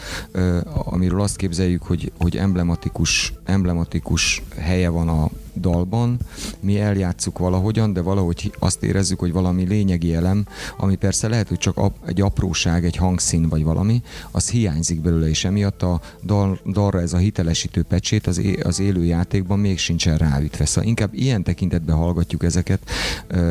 amiről 0.85 1.21
azt 1.21 1.37
képzeljük, 1.37 1.83
hogy, 1.83 2.13
hogy 2.19 2.37
emblematikus, 2.37 3.33
emblematikus 3.45 4.43
helye 4.57 4.89
van 4.89 5.09
a 5.09 5.31
dalban, 5.61 6.19
mi 6.61 6.81
eljátszuk 6.81 7.39
valahogyan, 7.39 7.93
de 7.93 8.01
valahogy 8.01 8.53
azt 8.59 8.83
érezzük, 8.83 9.19
hogy 9.19 9.33
valami 9.33 9.67
lényegi 9.67 10.15
elem, 10.15 10.47
ami 10.77 10.97
persze 10.97 11.29
lehet, 11.29 11.49
hogy 11.49 11.59
csak 11.59 11.93
egy 12.07 12.21
apróság, 12.21 12.85
egy 12.85 12.97
hangszín 12.97 13.49
vagy 13.49 13.65
valami, 13.65 14.03
az 14.31 14.51
hiányzik 14.51 15.01
belőle, 15.01 15.29
és 15.29 15.45
emiatt 15.45 15.83
a 15.83 16.01
dal, 16.25 16.59
dalra 16.67 17.01
ez 17.01 17.13
a 17.13 17.17
hitelesítő 17.17 17.83
pecsét 17.83 18.27
az, 18.27 18.41
az 18.63 18.81
élő 18.81 19.05
játékban 19.05 19.59
még 19.59 19.79
sincsen 19.79 20.17
ráütve. 20.17 20.65
Szóval 20.65 20.89
inkább 20.89 21.15
ilyen 21.15 21.43
tekintetben 21.43 21.97
hallgatjuk 21.97 22.43
ezeket, 22.43 22.91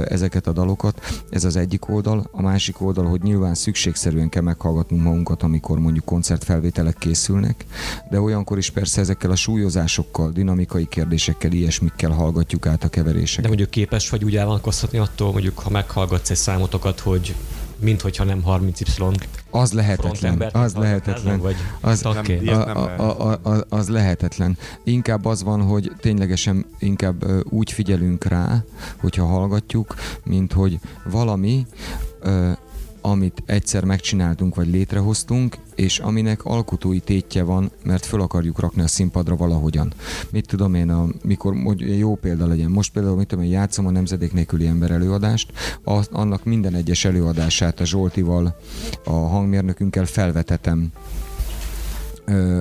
ezeket 0.08 0.48
a 0.48 0.52
dalokat. 0.52 1.24
Ez 1.30 1.44
az 1.44 1.56
egyik 1.56 1.90
oldal. 1.90 2.30
A 2.32 2.42
másik 2.42 2.82
oldal, 2.82 3.06
hogy 3.06 3.22
nyilván 3.22 3.54
szükségszerűen 3.54 4.30
kell 4.30 4.42
meghallgatnunk 4.42 5.04
magunkat, 5.04 5.44
amikor 5.44 5.80
mondjuk 5.80 6.06
koncertfelvételek 6.06 6.96
készülnek, 6.98 7.66
de 8.10 8.20
olyankor 8.22 8.58
is 8.58 8.70
persze 8.70 9.02
ezekkel 9.02 9.32
a 9.32 9.36
súlyozásokkal, 9.36 10.32
dinamikai 10.32 10.86
kérdésekkel, 10.86 11.52
ilyesmik 11.52 11.95
kell 11.96 12.12
hallgatjuk 12.12 12.68
át 12.68 12.84
a 12.84 12.88
keveréseket. 12.88 13.42
De 13.42 13.48
mondjuk 13.48 13.70
képes 13.70 14.10
vagy 14.10 14.24
úgy 14.24 14.36
elvonatkoztatni 14.36 14.98
attól, 14.98 15.32
mondjuk 15.32 15.60
ha 15.60 15.70
meghallgatsz 15.70 16.30
egy 16.30 16.38
számotokat, 16.38 17.00
hogy 17.00 17.36
mint 17.80 18.02
hogyha 18.02 18.24
nem 18.24 18.44
30Y 18.48 19.24
az 19.50 19.72
lehetetlen. 19.72 20.50
Az 20.52 20.74
lehetetlen. 20.74 21.40
Vagy 21.40 21.56
az, 21.82 22.02
nem, 22.02 22.48
a, 22.48 23.02
a, 23.02 23.32
a, 23.32 23.50
a, 23.50 23.66
az 23.70 23.90
lehetetlen. 23.90 24.58
Inkább 24.84 25.26
az 25.26 25.44
van, 25.44 25.62
hogy 25.62 25.92
ténylegesen 26.00 26.66
inkább 26.80 27.26
úgy 27.50 27.72
figyelünk 27.72 28.24
rá, 28.24 28.64
hogyha 28.98 29.26
hallgatjuk, 29.26 29.96
mint 30.24 30.54
hogy 30.54 30.80
valami 31.04 31.66
amit 33.02 33.44
egyszer 33.46 33.84
megcsináltunk 33.84 34.56
vagy 34.56 34.68
létrehoztunk, 34.68 35.58
és 35.76 36.00
aminek 36.00 36.46
alkotói 36.46 37.00
tétje 37.00 37.44
van, 37.44 37.72
mert 37.84 38.06
föl 38.06 38.22
akarjuk 38.22 38.60
rakni 38.60 38.82
a 38.82 38.88
színpadra 38.88 39.36
valahogyan. 39.36 39.94
Mit 40.30 40.48
tudom 40.48 40.74
én, 40.74 40.90
a, 40.90 41.08
mikor 41.24 41.56
hogy 41.64 41.98
jó 41.98 42.16
példa 42.16 42.48
legyen. 42.48 42.72
Most 42.72 42.92
például, 42.92 43.16
mit 43.16 43.28
tudom 43.28 43.44
én, 43.44 43.52
játszom 43.52 43.86
a 43.86 43.92
Nemzedék 43.92 44.34
nélküli 44.34 44.68
ember 44.68 44.92
előadást, 44.92 45.52
az, 45.84 46.10
annak 46.12 46.44
minden 46.44 46.74
egyes 46.74 47.06
előadását 47.06 47.80
a 47.80 47.86
Zsoltival, 47.86 48.60
a 49.04 49.12
hangmérnökünkkel 49.12 50.06
felvetetem 50.06 50.92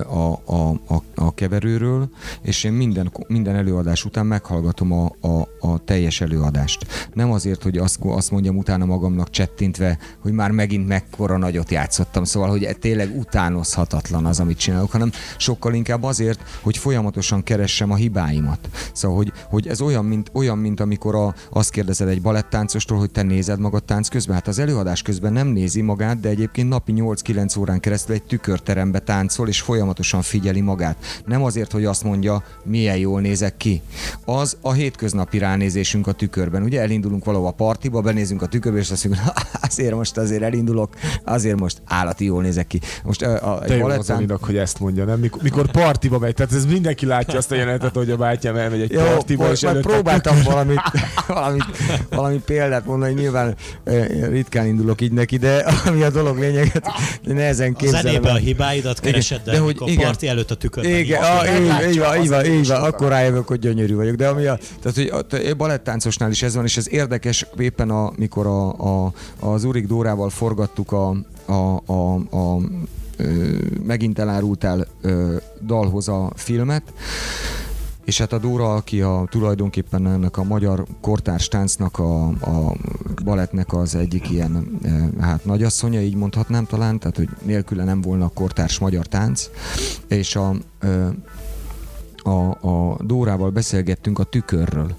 a, 0.07 0.41
a, 0.45 0.69
a, 0.87 1.03
a 1.15 1.33
keverőről, 1.33 2.09
és 2.41 2.63
én 2.63 2.71
minden, 2.71 3.11
minden 3.27 3.55
előadás 3.55 4.05
után 4.05 4.25
meghallgatom 4.25 4.91
a, 4.91 5.27
a, 5.27 5.47
a 5.59 5.77
teljes 5.85 6.21
előadást. 6.21 7.09
Nem 7.13 7.31
azért, 7.31 7.63
hogy 7.63 7.77
azt, 7.77 7.99
azt 8.01 8.31
mondjam 8.31 8.57
utána 8.57 8.85
magamnak 8.85 9.29
csettintve, 9.29 9.97
hogy 10.21 10.31
már 10.31 10.51
megint 10.51 10.87
mekkora 10.87 11.37
nagyot 11.37 11.71
játszottam, 11.71 12.23
szóval, 12.23 12.49
hogy 12.49 12.77
tényleg 12.79 13.17
utánozhatatlan 13.17 14.25
az, 14.25 14.39
amit 14.39 14.57
csinálok, 14.57 14.91
hanem 14.91 15.11
sokkal 15.37 15.73
inkább 15.73 16.03
azért, 16.03 16.39
hogy 16.61 16.77
folyamatosan 16.77 17.43
keressem 17.43 17.91
a 17.91 17.95
hibáimat. 17.95 18.69
Szóval, 18.93 19.17
hogy, 19.17 19.31
hogy 19.49 19.67
ez 19.67 19.81
olyan, 19.81 20.05
mint, 20.05 20.29
olyan, 20.33 20.57
mint 20.57 20.79
amikor 20.79 21.15
a, 21.15 21.33
azt 21.49 21.69
kérdezed 21.69 22.07
egy 22.07 22.21
balettáncostól, 22.21 22.97
hogy 22.97 23.11
te 23.11 23.21
nézed 23.21 23.59
magad 23.59 23.83
tánc 23.83 24.07
közben. 24.07 24.35
Hát 24.35 24.47
az 24.47 24.59
előadás 24.59 25.01
közben 25.01 25.33
nem 25.33 25.47
nézi 25.47 25.81
magát, 25.81 26.19
de 26.19 26.29
egyébként 26.29 26.69
napi 26.69 26.93
8-9 26.95 27.59
órán 27.59 27.79
keresztül 27.79 28.15
egy 28.15 28.23
tükörterembe 28.23 28.99
táncol, 28.99 29.47
és 29.47 29.54
folyamatosan 29.61 30.21
figyeli 30.21 30.61
magát. 30.61 30.97
Nem 31.25 31.43
azért, 31.43 31.71
hogy 31.71 31.85
azt 31.85 32.03
mondja, 32.03 32.43
milyen 32.63 32.97
jól 32.97 33.21
nézek 33.21 33.57
ki. 33.57 33.81
Az 34.25 34.57
a 34.61 34.71
hétköznapi 34.71 35.37
ránézésünk 35.37 36.07
a 36.07 36.11
tükörben. 36.11 36.63
Ugye 36.63 36.81
elindulunk 36.81 37.25
valahova 37.25 37.49
a 37.49 37.51
partiba, 37.51 38.01
benézünk 38.01 38.41
a 38.41 38.45
tükörbe, 38.45 38.79
és 38.79 38.91
azt 38.91 39.07
mondjuk, 39.07 39.27
azért 39.69 39.95
most 39.95 40.17
azért 40.17 40.41
elindulok, 40.41 40.95
azért 41.23 41.59
most 41.59 41.81
állati 41.85 42.25
jól 42.25 42.41
nézek 42.41 42.67
ki. 42.67 42.79
Most 43.03 43.21
a, 43.21 43.53
a 43.53 43.59
Te 43.59 43.77
balettán... 43.77 44.25
jó 44.29 44.35
hogy 44.41 44.57
ezt 44.57 44.79
mondja, 44.79 45.05
nem? 45.05 45.19
Mikor, 45.19 45.41
mikor 45.41 45.71
partiba 45.71 46.19
megy, 46.19 46.33
tehát 46.33 46.53
ez 46.53 46.65
mindenki 46.65 47.05
látja 47.05 47.37
azt 47.37 47.51
a 47.51 47.55
jelenetet, 47.55 47.95
hogy 47.95 48.09
a 48.09 48.17
bátyám 48.17 48.55
elmegy 48.55 48.81
egy 48.81 48.91
jó, 48.91 49.01
partiba, 49.01 49.51
és 49.51 49.63
előtt 49.63 49.83
próbáltam 49.83 50.43
valamit, 50.51 50.81
valamit, 51.27 51.65
valami 52.09 52.41
példát 52.45 52.85
mondani, 52.85 53.13
nyilván 53.13 53.55
ritkán 54.29 54.67
indulok 54.67 55.01
így 55.01 55.11
neki, 55.11 55.37
de 55.37 55.57
ami 55.85 56.03
a 56.03 56.09
dolog 56.09 56.37
lényeget, 56.37 56.87
nehezen 57.23 57.73
képzelem. 57.73 58.23
A 58.23 58.35
a 58.35 58.37
hibáidat 58.37 58.99
keresed, 58.99 59.41
de, 59.45 59.51
de 59.51 59.59
hogy 59.59 59.81
igen, 59.85 60.05
parti 60.05 60.27
előtt 60.27 60.51
a 60.51 60.55
tükörben. 60.55 60.95
Igen, 60.95 61.23
a, 61.23 61.57
így, 61.57 61.89
így, 61.89 61.99
van, 61.99 62.21
így 62.21 62.29
van, 62.29 62.45
így 62.45 62.67
van, 62.67 62.83
akkor 62.83 63.07
rájövök, 63.07 63.47
hogy 63.47 63.59
gyönyörű 63.59 63.95
vagyok. 63.95 64.15
De 64.15 64.27
ami 64.27 64.45
a, 64.45 64.59
tehát, 64.81 65.25
hogy 65.29 65.47
a, 65.51 65.55
balettáncosnál 65.55 66.31
is 66.31 66.43
ez 66.43 66.55
van, 66.55 66.63
és 66.63 66.77
ez 66.77 66.89
érdekes, 66.89 67.45
éppen 67.57 67.89
a, 67.89 68.11
mikor 68.15 68.45
a, 68.47 68.69
a, 69.05 69.11
az 69.39 69.63
Urik 69.63 69.87
Dórával 69.87 70.29
forgattuk 70.29 70.91
a, 70.91 71.15
a, 71.45 71.81
a, 71.85 72.13
a 72.15 72.59
megint 73.83 74.19
elárultál 74.19 74.87
dalhoz 75.65 76.07
a 76.07 76.31
filmet, 76.35 76.83
és 78.05 78.17
hát 78.17 78.33
a 78.33 78.37
Dóra, 78.37 78.73
aki 78.73 79.01
a, 79.01 79.27
tulajdonképpen 79.29 80.07
ennek 80.07 80.37
a 80.37 80.43
magyar 80.43 80.85
kortárs 81.01 81.47
táncnak, 81.47 81.99
a, 81.99 82.27
a 82.27 82.75
balettnek 83.23 83.73
az 83.73 83.95
egyik 83.95 84.29
ilyen 84.29 84.79
e, 84.83 85.23
hát 85.23 85.45
nagyasszonya, 85.45 86.01
így 86.01 86.15
mondhatnám 86.15 86.65
talán, 86.65 86.99
tehát 86.99 87.17
hogy 87.17 87.29
nélküle 87.41 87.83
nem 87.83 88.01
volna 88.01 88.27
kortárs 88.27 88.79
magyar 88.79 89.05
tánc, 89.05 89.49
és 90.07 90.35
a, 90.35 90.55
e, 90.79 91.09
a, 92.29 92.67
a 92.67 92.97
Dórával 93.03 93.49
beszélgettünk 93.49 94.19
a 94.19 94.23
tükörről, 94.23 94.95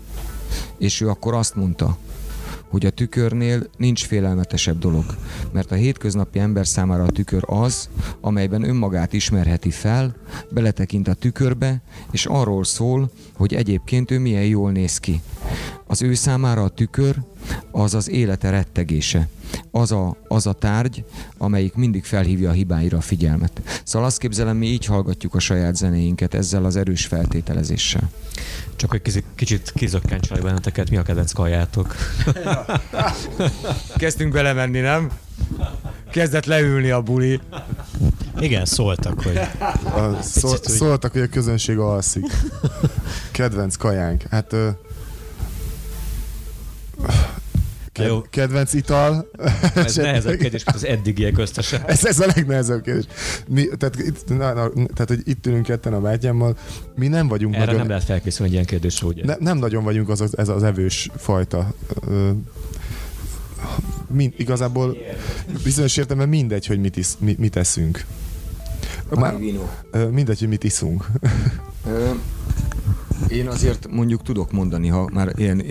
és 0.78 1.00
ő 1.00 1.08
akkor 1.08 1.34
azt 1.34 1.54
mondta, 1.54 1.96
hogy 2.76 2.87
a 2.87 2.90
tükörnél 2.90 3.66
nincs 3.76 4.04
félelmetesebb 4.06 4.78
dolog, 4.78 5.04
mert 5.52 5.71
a 5.71 5.75
hétköznapi 5.75 6.38
ember 6.38 6.66
számára 6.66 7.02
a 7.04 7.11
tükör 7.11 7.42
az, 7.47 7.88
amelyben 8.21 8.62
önmagát 8.68 9.12
ismerheti 9.12 9.71
fel, 9.71 10.14
beletekint 10.50 11.09
a 11.09 11.14
tükörbe, 11.14 11.83
és 12.11 12.26
arról 12.26 12.64
szól, 12.64 13.11
hogy 13.33 13.54
egyébként 13.54 14.11
ő 14.11 14.18
milyen 14.18 14.45
jól 14.45 14.71
néz 14.71 14.99
ki. 14.99 15.21
Az 15.87 16.02
ő 16.02 16.14
számára 16.14 16.62
a 16.62 16.68
tükör 16.68 17.16
az 17.71 17.95
az 17.95 18.11
élete 18.11 18.50
rettegése. 18.50 19.28
Az 19.70 19.92
a, 19.92 20.16
az 20.28 20.46
a 20.46 20.52
tárgy, 20.52 21.04
amelyik 21.38 21.75
mindig 21.75 22.04
felhívja 22.04 22.50
a 22.50 22.52
hibáira 22.52 22.98
a 22.98 23.00
figyelmet. 23.00 23.80
Szóval 23.84 24.08
azt 24.08 24.18
képzelem, 24.18 24.56
mi 24.56 24.66
így 24.66 24.84
hallgatjuk 24.84 25.34
a 25.34 25.38
saját 25.38 25.76
zenéinket 25.76 26.34
ezzel 26.34 26.64
az 26.64 26.76
erős 26.76 27.06
feltételezéssel. 27.06 28.10
Csak 28.76 28.90
hogy 28.90 29.02
kicsit, 29.02 29.25
kicsit 29.34 29.72
kizökkentselek 29.75 30.42
benneteket, 30.42 30.90
mi 30.90 30.96
a 30.96 31.02
kedvenc 31.02 31.32
kajátok? 31.32 31.94
Kezdtünk 33.96 34.32
belemenni, 34.32 34.80
nem? 34.80 35.10
Kezdett 36.10 36.44
leülni 36.44 36.90
a 36.90 37.02
buli. 37.02 37.40
Igen, 38.38 38.64
szóltak, 38.64 39.22
hogy... 39.22 39.36
A, 39.84 40.22
szól, 40.22 40.56
szóltak, 40.62 41.12
hogy 41.12 41.20
a 41.20 41.26
közönség 41.26 41.78
alszik. 41.78 42.25
Kedvenc 43.30 43.76
kajánk. 43.76 44.22
Hát 44.30 44.54
Jó. 47.98 48.20
Ked- 48.20 48.30
kedvenc 48.30 48.72
ital. 48.72 49.30
Ez 49.74 49.96
nehezebb 50.06 50.36
kérdés, 50.38 50.64
mint 50.64 50.76
az 50.76 50.84
eddigiek 50.84 51.38
összesen. 51.38 51.82
Ez, 51.86 52.04
ez 52.04 52.20
a 52.20 52.26
legnehezebb 52.34 52.82
kérdés. 52.82 53.04
Mi, 53.48 53.66
tehát, 53.78 53.98
itt, 53.98 54.28
na, 54.28 54.52
na, 54.52 54.70
tehát, 54.72 55.08
hogy 55.08 55.20
itt 55.24 55.46
ülünk 55.46 55.64
ketten 55.64 55.92
a 55.92 56.00
bátyámmal, 56.00 56.56
mi 56.94 57.08
nem 57.08 57.28
vagyunk 57.28 57.54
Erre 57.54 57.64
nagyon... 57.64 57.80
nem 57.80 57.88
lehet 57.88 58.04
felkészülni 58.04 58.46
egy 58.46 58.52
ilyen 58.52 58.66
kérdésre, 58.66 59.06
ugye? 59.06 59.24
Ne, 59.24 59.34
nem 59.38 59.58
nagyon 59.58 59.84
vagyunk 59.84 60.08
az, 60.08 60.20
az, 60.20 60.38
ez 60.38 60.48
az 60.48 60.62
evős 60.62 61.08
fajta. 61.16 61.74
Mind, 64.10 64.32
igazából 64.36 64.96
bizonyos 65.64 65.96
értelemben 65.96 66.28
mindegy, 66.28 66.66
hogy 66.66 66.80
mit, 66.80 66.96
isz, 66.96 67.16
mi, 67.20 67.34
mit 67.38 67.56
eszünk. 67.56 68.04
Már, 69.10 69.36
mindegy, 70.10 70.38
hogy 70.38 70.48
mit 70.48 70.64
iszunk. 70.64 71.06
Én 73.28 73.49
azért 73.49 73.88
mondjuk 73.90 74.23
tudok 74.23 74.52
mondani, 74.52 74.88
ha 74.88 75.08
már 75.12 75.32
ilyen 75.37 75.62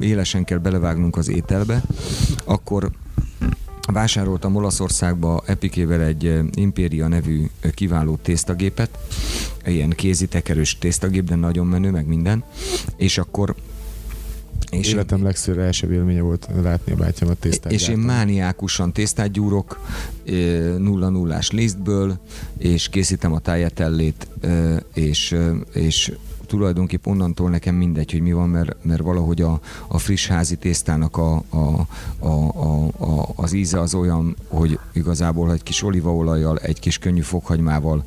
élesen 0.00 0.44
kell 0.44 0.58
belevágnunk 0.58 1.16
az 1.16 1.28
ételbe, 1.28 1.82
akkor 2.44 2.90
vásároltam 3.92 4.56
Olaszországba 4.56 5.42
Epikével 5.46 6.02
egy 6.02 6.26
eh, 6.26 6.44
Imperia 6.54 7.08
nevű 7.08 7.46
eh, 7.60 7.70
kiváló 7.70 8.18
tésztagépet, 8.22 8.98
ilyen 9.66 9.90
kézi 9.90 10.26
tekerős 10.26 10.78
tésztagép, 10.78 11.24
de 11.24 11.34
nagyon 11.34 11.66
menő, 11.66 11.90
meg 11.90 12.06
minden, 12.06 12.44
és 12.96 13.18
akkor 13.18 13.54
És 14.70 14.92
Életem 14.92 15.22
legször 15.22 15.58
első 15.58 15.92
élménye 15.92 16.20
volt 16.20 16.48
látni 16.62 16.92
a 16.92 16.96
bátyámat 16.96 17.38
tésztát 17.38 17.72
És 17.72 17.82
én 17.82 17.88
gyártani. 17.88 18.06
mániákusan 18.06 18.92
tésztát 18.92 19.30
gyúrok, 19.30 19.80
eh, 20.26 20.34
nulla 20.78 21.08
nullás 21.08 21.50
lisztből, 21.50 22.18
és 22.58 22.88
készítem 22.88 23.32
a 23.32 23.38
tájatellét, 23.38 24.26
eh, 24.40 24.76
és, 24.94 25.32
eh, 25.32 25.50
és 25.72 26.12
tulajdonképp 26.50 27.06
onnantól 27.06 27.50
nekem 27.50 27.74
mindegy, 27.74 28.10
hogy 28.10 28.20
mi 28.20 28.32
van, 28.32 28.48
mert, 28.48 28.76
mert 28.82 29.02
valahogy 29.02 29.42
a, 29.42 29.60
a 29.88 29.98
friss 29.98 30.28
házi 30.28 30.56
tésztának 30.56 31.16
a, 31.16 31.42
a, 31.48 31.86
a, 32.18 32.28
a, 32.28 32.86
a, 32.98 33.28
az 33.34 33.52
íze 33.52 33.80
az 33.80 33.94
olyan, 33.94 34.36
hogy 34.48 34.78
igazából 34.92 35.52
egy 35.52 35.62
kis 35.62 35.82
olívaolajjal, 35.82 36.58
egy 36.58 36.80
kis 36.80 36.98
könnyű 36.98 37.20
fokhagymával 37.20 38.04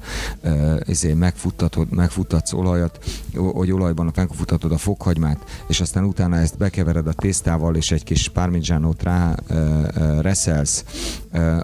ezért 0.87 1.17
megfuttatod, 1.17 1.91
megfuttatsz 1.91 2.53
olajat, 2.53 2.99
hogy 3.35 3.71
olajban 3.71 4.11
megfuttatod 4.15 4.71
a 4.71 4.77
fokhagymát, 4.77 5.63
és 5.67 5.81
aztán 5.81 6.03
utána 6.03 6.37
ezt 6.37 6.57
bekevered 6.57 7.07
a 7.07 7.13
tésztával, 7.13 7.75
és 7.75 7.91
egy 7.91 8.03
kis 8.03 8.29
parmigianot 8.29 9.03
rá 9.03 9.35
reszelsz, 10.21 10.85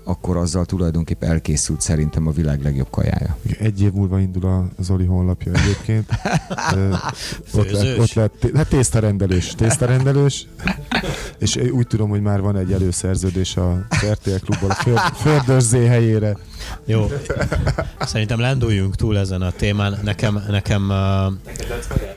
akkor 0.04 0.38
azzal 0.38 0.66
tulajdonképp 0.66 1.24
elkészült 1.24 1.82
szerintem 1.82 2.28
a 2.28 2.32
világ 2.32 2.64
legjobb 2.64 2.90
kajája. 2.90 3.38
Egy 3.60 3.82
év 3.82 3.92
múlva 3.92 4.20
indul 4.20 4.46
a 4.46 4.68
Zoli 4.80 5.06
honlapja 5.06 5.52
egyébként. 5.54 6.10
Ott 7.54 7.72
lett, 7.72 8.00
ott 8.00 8.14
lett 8.14 8.48
hát 8.56 8.68
tésztarendelős, 8.68 9.54
tésztarendelős, 9.58 10.48
és 11.40 11.56
úgy 11.72 11.88
tudom, 11.88 12.10
hogy 12.10 12.22
már 12.22 12.42
van 12.42 12.58
egy 12.58 12.72
előszerződés 12.72 13.56
a 13.56 13.86
RTL 14.12 14.36
klubból 14.46 14.70
a 14.70 15.14
Föld- 15.16 15.88
helyére. 15.88 16.38
Jó. 16.86 17.12
Szerintem 18.00 18.40
lenduljunk 18.40 18.96
túl 18.96 19.18
ezen 19.18 19.42
a 19.42 19.52
témán. 19.52 20.00
Nekem, 20.04 20.44
nekem 20.50 20.92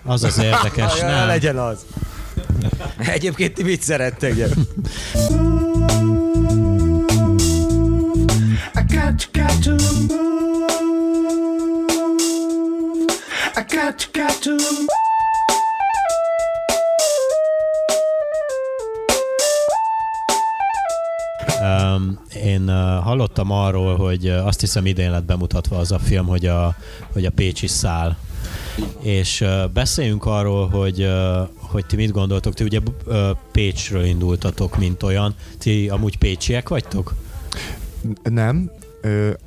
az 0.04 0.24
az 0.24 0.38
érdekes, 0.38 1.00
nem, 1.00 1.26
legyen 1.26 1.58
az. 1.58 1.78
Egyébként 2.98 3.54
ti 3.54 3.62
mit 3.62 3.82
szerettek? 3.82 4.34
To. 14.42 14.58
Um, 21.62 22.18
én 22.44 22.68
uh, 22.68 23.02
hallottam 23.02 23.50
arról, 23.50 23.96
hogy 23.96 24.28
uh, 24.28 24.46
azt 24.46 24.60
hiszem 24.60 24.86
idén 24.86 25.10
lett 25.10 25.24
bemutatva 25.24 25.78
az 25.78 25.92
a 25.92 25.98
film, 25.98 26.26
hogy 26.26 26.46
a, 26.46 26.76
hogy 27.12 27.24
a 27.24 27.30
Pécsi 27.30 27.66
szál. 27.66 28.18
És 29.00 29.40
uh, 29.40 29.68
beszéljünk 29.68 30.24
arról, 30.24 30.68
hogy, 30.68 31.02
uh, 31.02 31.48
hogy 31.56 31.86
ti 31.86 31.96
mit 31.96 32.10
gondoltok. 32.10 32.54
Ti 32.54 32.64
ugye 32.64 32.80
uh, 33.06 33.30
Pécsről 33.52 34.04
indultatok, 34.04 34.78
mint 34.78 35.02
olyan. 35.02 35.34
Ti 35.58 35.88
amúgy 35.88 36.18
pécsiek 36.18 36.68
vagytok? 36.68 37.14
Nem, 38.22 38.70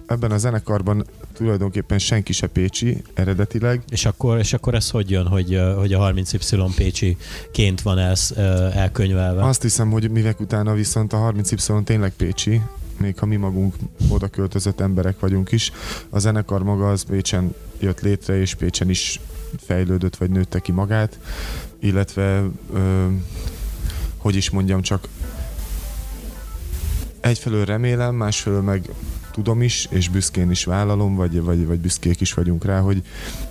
ebben 0.08 0.32
a 0.32 0.38
zenekarban 0.38 1.06
tulajdonképpen 1.36 2.00
senki 2.00 2.34
se 2.34 2.48
pécsi 2.48 3.02
eredetileg. 3.14 3.82
És 3.90 4.06
akkor, 4.06 4.38
és 4.38 4.54
akkor 4.54 4.76
ez 4.76 4.90
hogy 4.90 5.10
jön, 5.10 5.28
hogy, 5.28 5.60
hogy 5.78 5.94
a 5.94 6.00
30Y 6.00 6.72
pécsiként 6.76 7.82
van 7.82 7.98
ez 7.98 8.34
elkönyvelve? 8.74 9.44
Azt 9.44 9.62
hiszem, 9.62 9.92
hogy 9.92 10.12
mivek 10.12 10.40
utána 10.40 10.74
viszont 10.74 11.14
a 11.14 11.18
30Y 11.18 11.84
tényleg 11.84 12.14
pécsi, 12.18 12.62
még 12.98 13.20
ha 13.20 13.26
mi 13.26 13.36
magunk 13.36 13.76
oda 14.10 14.28
költözött 14.28 14.80
emberek 14.80 15.20
vagyunk 15.20 15.52
is. 15.52 15.72
A 16.10 16.20
zenekar 16.20 16.64
maga 16.64 16.90
az 16.90 17.04
Pécsen 17.04 17.56
jött 17.80 18.02
létre, 18.02 18.40
és 18.40 18.56
Pécsen 18.56 18.90
is 18.90 19.20
fejlődött, 19.66 20.16
vagy 20.16 20.30
nőtte 20.30 20.60
ki 20.60 20.72
magát, 20.72 21.20
illetve 21.80 22.44
ö, 22.74 23.08
hogy 24.18 24.36
is 24.36 24.50
mondjam, 24.50 24.82
csak 24.82 25.08
egyfelől 27.20 27.66
remélem, 27.66 28.16
másfelől 28.16 28.62
meg 28.62 28.90
tudom 29.36 29.62
is, 29.62 29.88
és 29.92 30.10
büszkén 30.10 30.52
is 30.52 30.64
vállalom, 30.64 31.16
vagy, 31.16 31.42
vagy, 31.42 31.66
vagy 31.66 31.80
büszkék 31.80 32.22
is 32.22 32.34
vagyunk 32.34 32.66
rá, 32.66 32.80
hogy, 32.80 33.02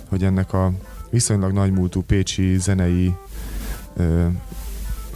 hogy 0.09 0.23
ennek 0.23 0.53
a 0.53 0.71
viszonylag 1.09 1.51
nagymúltú 1.51 2.01
pécsi 2.01 2.57
zenei 2.57 3.13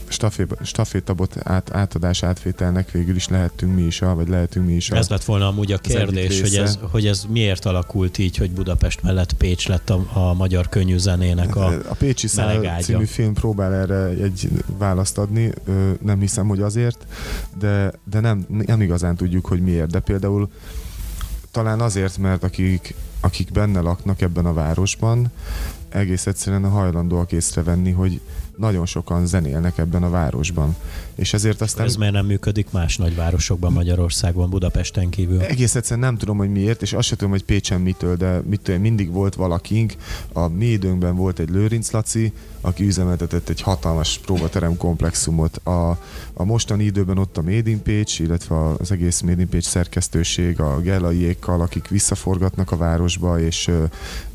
stafé- 0.10 0.58
stafétabot 0.64 1.36
át, 1.44 1.76
átadás 1.76 2.24
átvételnek 2.24 2.92
végül 2.92 3.16
is 3.16 3.28
lehettünk 3.28 3.76
mi 3.76 3.82
is, 3.82 4.02
a, 4.02 4.16
vagy 4.16 4.28
lehetünk 4.28 4.66
mi 4.66 4.74
is. 4.74 4.92
A, 4.92 4.96
Ez 4.96 5.10
lett 5.10 5.24
volna 5.24 5.48
amúgy 5.48 5.72
a 5.72 5.78
kérdés, 5.78 6.42
hogy 6.42 6.56
ez, 6.56 6.78
hogy 6.92 7.08
ez 7.08 7.26
miért 7.30 7.66
alakult 7.66 8.18
így, 8.18 8.38
hogy 8.38 8.52
Budapest 8.52 9.02
mellett 9.02 9.34
Pécs 9.34 9.68
lett 9.68 9.90
a, 9.90 10.06
a 10.14 10.34
magyar 10.34 10.70
könnyű 10.70 10.98
zenének 10.98 11.56
a... 11.56 11.66
a 11.90 11.94
Pécsi 11.94 12.28
Szál 12.28 12.82
című 12.82 13.06
film 13.06 13.34
próbál 13.34 13.74
erre 13.74 14.06
egy 14.06 14.50
választ 14.78 15.18
adni, 15.18 15.52
nem 16.02 16.20
hiszem, 16.20 16.48
hogy 16.48 16.62
azért, 16.62 17.06
de, 17.60 17.92
de 18.04 18.20
nem, 18.20 18.46
nem 18.66 18.82
igazán 18.82 19.16
tudjuk, 19.16 19.46
hogy 19.46 19.62
miért. 19.62 19.90
De 19.90 20.00
például 20.00 20.50
talán 21.52 21.80
azért, 21.80 22.18
mert 22.18 22.44
akik, 22.44 22.96
akik 23.20 23.52
benne 23.52 23.80
laknak 23.80 24.22
ebben 24.22 24.46
a 24.46 24.54
városban, 24.54 25.32
egész 25.90 26.28
egyszerűen 26.28 26.70
hajlandóak 26.70 27.32
észrevenni, 27.32 27.92
hogy 27.92 28.22
nagyon 28.60 28.86
sokan 28.86 29.26
zenélnek 29.26 29.78
ebben 29.78 30.04
a 30.04 30.10
városban. 30.10 30.76
És 31.16 31.34
ezért 31.34 31.62
aztán... 31.62 31.86
Ez 31.86 31.96
miért 31.96 32.14
nem 32.14 32.26
működik 32.26 32.72
más 32.72 32.98
nagyvárosokban 32.98 33.74
Magyarországon, 33.74 34.50
Budapesten 34.50 35.10
kívül? 35.10 35.42
Egész 35.42 35.76
egyszerűen 35.76 36.06
nem 36.06 36.18
tudom, 36.18 36.38
hogy 36.38 36.52
miért, 36.52 36.82
és 36.82 36.94
azt 36.94 37.08
sem 37.08 37.18
tudom, 37.18 37.34
hogy 37.34 37.44
Pécsen 37.44 37.82
mitől, 37.82 38.16
de 38.16 38.42
mitől 38.50 38.78
mindig 38.78 39.12
volt 39.12 39.36
valakink. 39.36 39.94
A 40.34 40.48
mi 40.48 40.66
időnkben 40.66 41.16
volt 41.16 41.40
egy 41.40 41.50
Lőrinc 41.50 41.92
Laci, 41.92 42.34
aki 42.62 42.86
üzemeltetett 42.86 43.50
egy 43.50 43.62
hatalmas 43.62 44.18
próbaterem 44.18 44.78
komplexumot. 44.78 45.58
A, 45.58 45.90
a 46.34 46.44
mostani 46.44 46.84
időben 46.84 47.18
ott 47.18 47.38
a 47.38 47.42
Made 47.42 47.70
in 47.70 47.82
Pécs, 47.82 48.20
illetve 48.20 48.56
az 48.78 48.92
egész 48.92 49.22
Made 49.22 49.42
in 49.42 49.50
Pécs 49.50 49.66
szerkesztőség, 49.66 50.60
a 50.60 50.80
Gellaiékkal, 50.80 51.62
akik 51.62 51.88
visszaforgatnak 51.88 52.72
a 52.72 52.78
városba, 52.78 53.40
és 53.40 53.68
ö, 53.68 53.84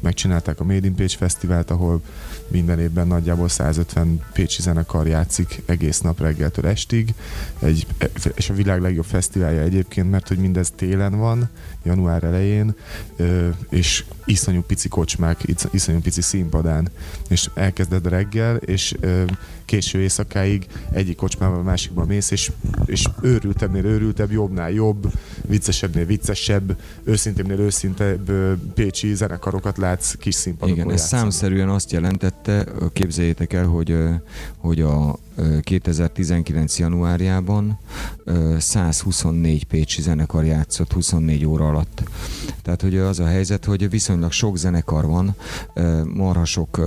megcsinálták 0.00 0.60
a 0.60 0.64
Made 0.64 0.86
in 0.86 0.94
Pécs 0.94 1.16
fesztivált, 1.16 1.70
ahol 1.70 2.02
minden 2.48 2.78
évben 2.78 3.06
nagyjából 3.06 3.48
150 3.48 4.20
pécsi 4.32 4.62
zenekar 4.62 5.06
játszik 5.06 5.62
egész 5.66 6.00
nap 6.00 6.20
reggeltől 6.20 6.66
estig, 6.66 7.14
egy, 7.58 7.86
és 8.34 8.50
a 8.50 8.54
világ 8.54 8.80
legjobb 8.80 9.04
fesztiválja 9.04 9.60
egyébként, 9.60 10.10
mert 10.10 10.28
hogy 10.28 10.38
mindez 10.38 10.72
télen 10.76 11.18
van, 11.18 11.48
január 11.82 12.24
elején, 12.24 12.74
ö, 13.16 13.48
és 13.68 14.04
iszonyú 14.24 14.62
pici 14.62 14.88
kocsmák, 14.88 15.40
isz- 15.44 15.68
iszonyú 15.70 16.00
pici 16.00 16.22
színpadán, 16.22 16.88
és 17.28 17.50
elkezded 17.54 18.06
reggel, 18.14 18.56
és 18.56 18.94
késő 19.64 20.00
éjszakáig 20.00 20.66
egyik 20.90 21.16
kocsmába 21.16 21.56
a 21.56 21.62
másikba 21.62 22.04
mész, 22.04 22.30
és, 22.30 22.52
és 22.84 23.04
őrültebbnél 23.20 23.84
őrültebb, 23.84 24.32
jobbnál 24.32 24.70
jobb, 24.70 25.12
viccesebbnél 25.48 26.06
viccesebb, 26.06 26.76
őszintébbnél 27.04 27.58
őszintebb 27.58 28.30
pécsi 28.74 29.14
zenekarokat 29.14 29.78
látsz 29.78 30.14
kis 30.14 30.34
színpadokon 30.34 30.74
Igen, 30.76 30.90
ez 30.90 31.00
játszani. 31.00 31.20
számszerűen 31.20 31.68
azt 31.68 31.92
jelentette, 31.92 32.66
képzeljétek 32.92 33.52
el, 33.52 33.66
hogy, 33.66 33.96
hogy 34.56 34.80
a 34.80 35.18
ö, 35.36 35.58
2019. 35.60 36.78
januárjában 36.78 37.78
ö, 38.24 38.56
124 38.58 39.64
pécsi 39.64 40.02
zenekar 40.02 40.44
játszott 40.44 40.92
24 40.92 41.46
óra 41.46 41.68
alatt. 41.68 42.02
Tehát, 42.62 42.80
hogy 42.82 42.96
az 42.96 43.18
a 43.18 43.26
helyzet, 43.26 43.64
hogy 43.64 43.90
viszonylag 43.90 44.32
sok 44.32 44.56
zenekar 44.56 45.06
van, 45.06 45.34
marha 46.14 46.44
sok 46.44 46.80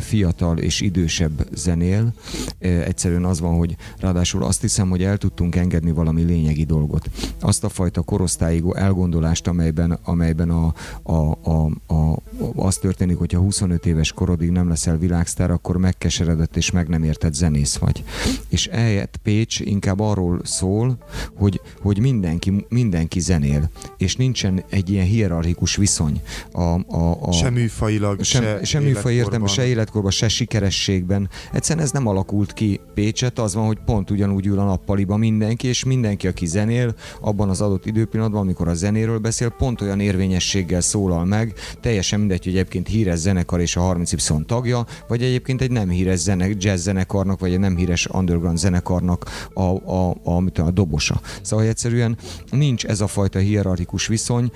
fiatal 0.00 0.58
és 0.58 0.80
idősebb 0.80 1.51
zenél. 1.54 2.12
Egyszerűen 2.58 3.24
az 3.24 3.40
van, 3.40 3.56
hogy 3.56 3.76
ráadásul 3.98 4.44
azt 4.44 4.60
hiszem, 4.60 4.88
hogy 4.88 5.02
el 5.02 5.16
tudtunk 5.16 5.56
engedni 5.56 5.90
valami 5.90 6.22
lényegi 6.22 6.64
dolgot. 6.64 7.10
Azt 7.40 7.64
a 7.64 7.68
fajta 7.68 8.02
korosztályi 8.02 8.62
elgondolást, 8.72 9.46
amelyben, 9.46 9.98
amelyben 10.04 10.50
a, 10.50 10.74
a, 11.02 11.38
a, 11.50 11.70
a, 11.94 12.18
az 12.56 12.76
történik, 12.76 13.16
hogyha 13.16 13.38
25 13.38 13.86
éves 13.86 14.12
korodig 14.12 14.50
nem 14.50 14.68
leszel 14.68 14.98
világsztár, 14.98 15.50
akkor 15.50 15.76
megkeseredett 15.76 16.56
és 16.56 16.70
meg 16.70 16.88
nem 16.88 17.02
ért 17.02 17.22
értett 17.22 17.34
zenész 17.34 17.76
vagy. 17.76 18.04
És 18.48 18.66
eljött 18.66 19.16
Pécs 19.22 19.60
inkább 19.60 20.00
arról 20.00 20.40
szól, 20.44 20.98
hogy, 21.34 21.60
hogy 21.80 21.98
mindenki, 21.98 22.66
mindenki 22.68 23.20
zenél, 23.20 23.70
és 23.98 24.16
nincsen 24.16 24.64
egy 24.68 24.90
ilyen 24.90 25.06
hierarchikus 25.06 25.76
viszony. 25.76 26.22
A, 26.52 26.60
a, 26.60 27.18
a, 27.20 27.32
Se 27.32 27.50
műfajilag, 27.50 28.22
sem, 28.22 28.42
se, 28.42 28.64
sem 28.64 28.82
műfaj 28.82 29.12
életkorban. 29.12 29.48
se 29.48 29.66
életkorban, 29.66 30.10
se 30.10 30.28
sikerességben. 30.28 31.28
Egyszerűen 31.52 31.84
ez 31.84 31.90
nem 31.90 32.06
alakult 32.06 32.52
ki 32.52 32.80
Pécset, 32.94 33.38
az 33.38 33.54
van, 33.54 33.66
hogy 33.66 33.78
pont 33.84 34.10
ugyanúgy 34.10 34.46
ül 34.46 34.58
a 34.58 34.64
nappaliba 34.64 35.16
mindenki, 35.16 35.66
és 35.66 35.84
mindenki, 35.84 36.26
aki 36.26 36.46
zenél, 36.46 36.94
abban 37.20 37.48
az 37.48 37.60
adott 37.60 37.86
időpillanatban, 37.86 38.40
amikor 38.40 38.68
a 38.68 38.74
zenéről 38.74 39.18
beszél, 39.18 39.48
pont 39.48 39.80
olyan 39.80 40.00
érvényességgel 40.00 40.80
szólal 40.80 41.24
meg, 41.24 41.54
teljesen 41.80 42.18
mindegy, 42.18 42.44
hogy 42.44 42.52
egyébként 42.52 42.88
híres 42.88 43.18
zenekar 43.18 43.60
és 43.60 43.76
a 43.76 43.80
30Y 43.80 44.44
tagja, 44.46 44.86
vagy 45.08 45.22
egyébként 45.22 45.60
egy 45.60 45.70
nem 45.70 45.88
híres 45.88 46.18
zene, 46.18 46.48
jazz 46.58 46.82
zenekarnak, 46.82 47.40
vagy 47.40 47.52
egy 47.52 47.58
nem 47.58 47.76
híres 47.76 48.06
underground 48.12 48.58
zenekarnak 48.58 49.24
a, 49.54 49.60
a, 49.60 49.82
a, 49.84 50.16
a, 50.24 50.60
a 50.60 50.70
dobosa. 50.70 51.20
Szóval 51.42 51.66
egyszerűen 51.66 52.16
nincs 52.50 52.84
ez 52.84 53.00
a 53.00 53.06
fajta 53.06 53.38
hierarchikus 53.38 54.06
viszony, 54.06 54.50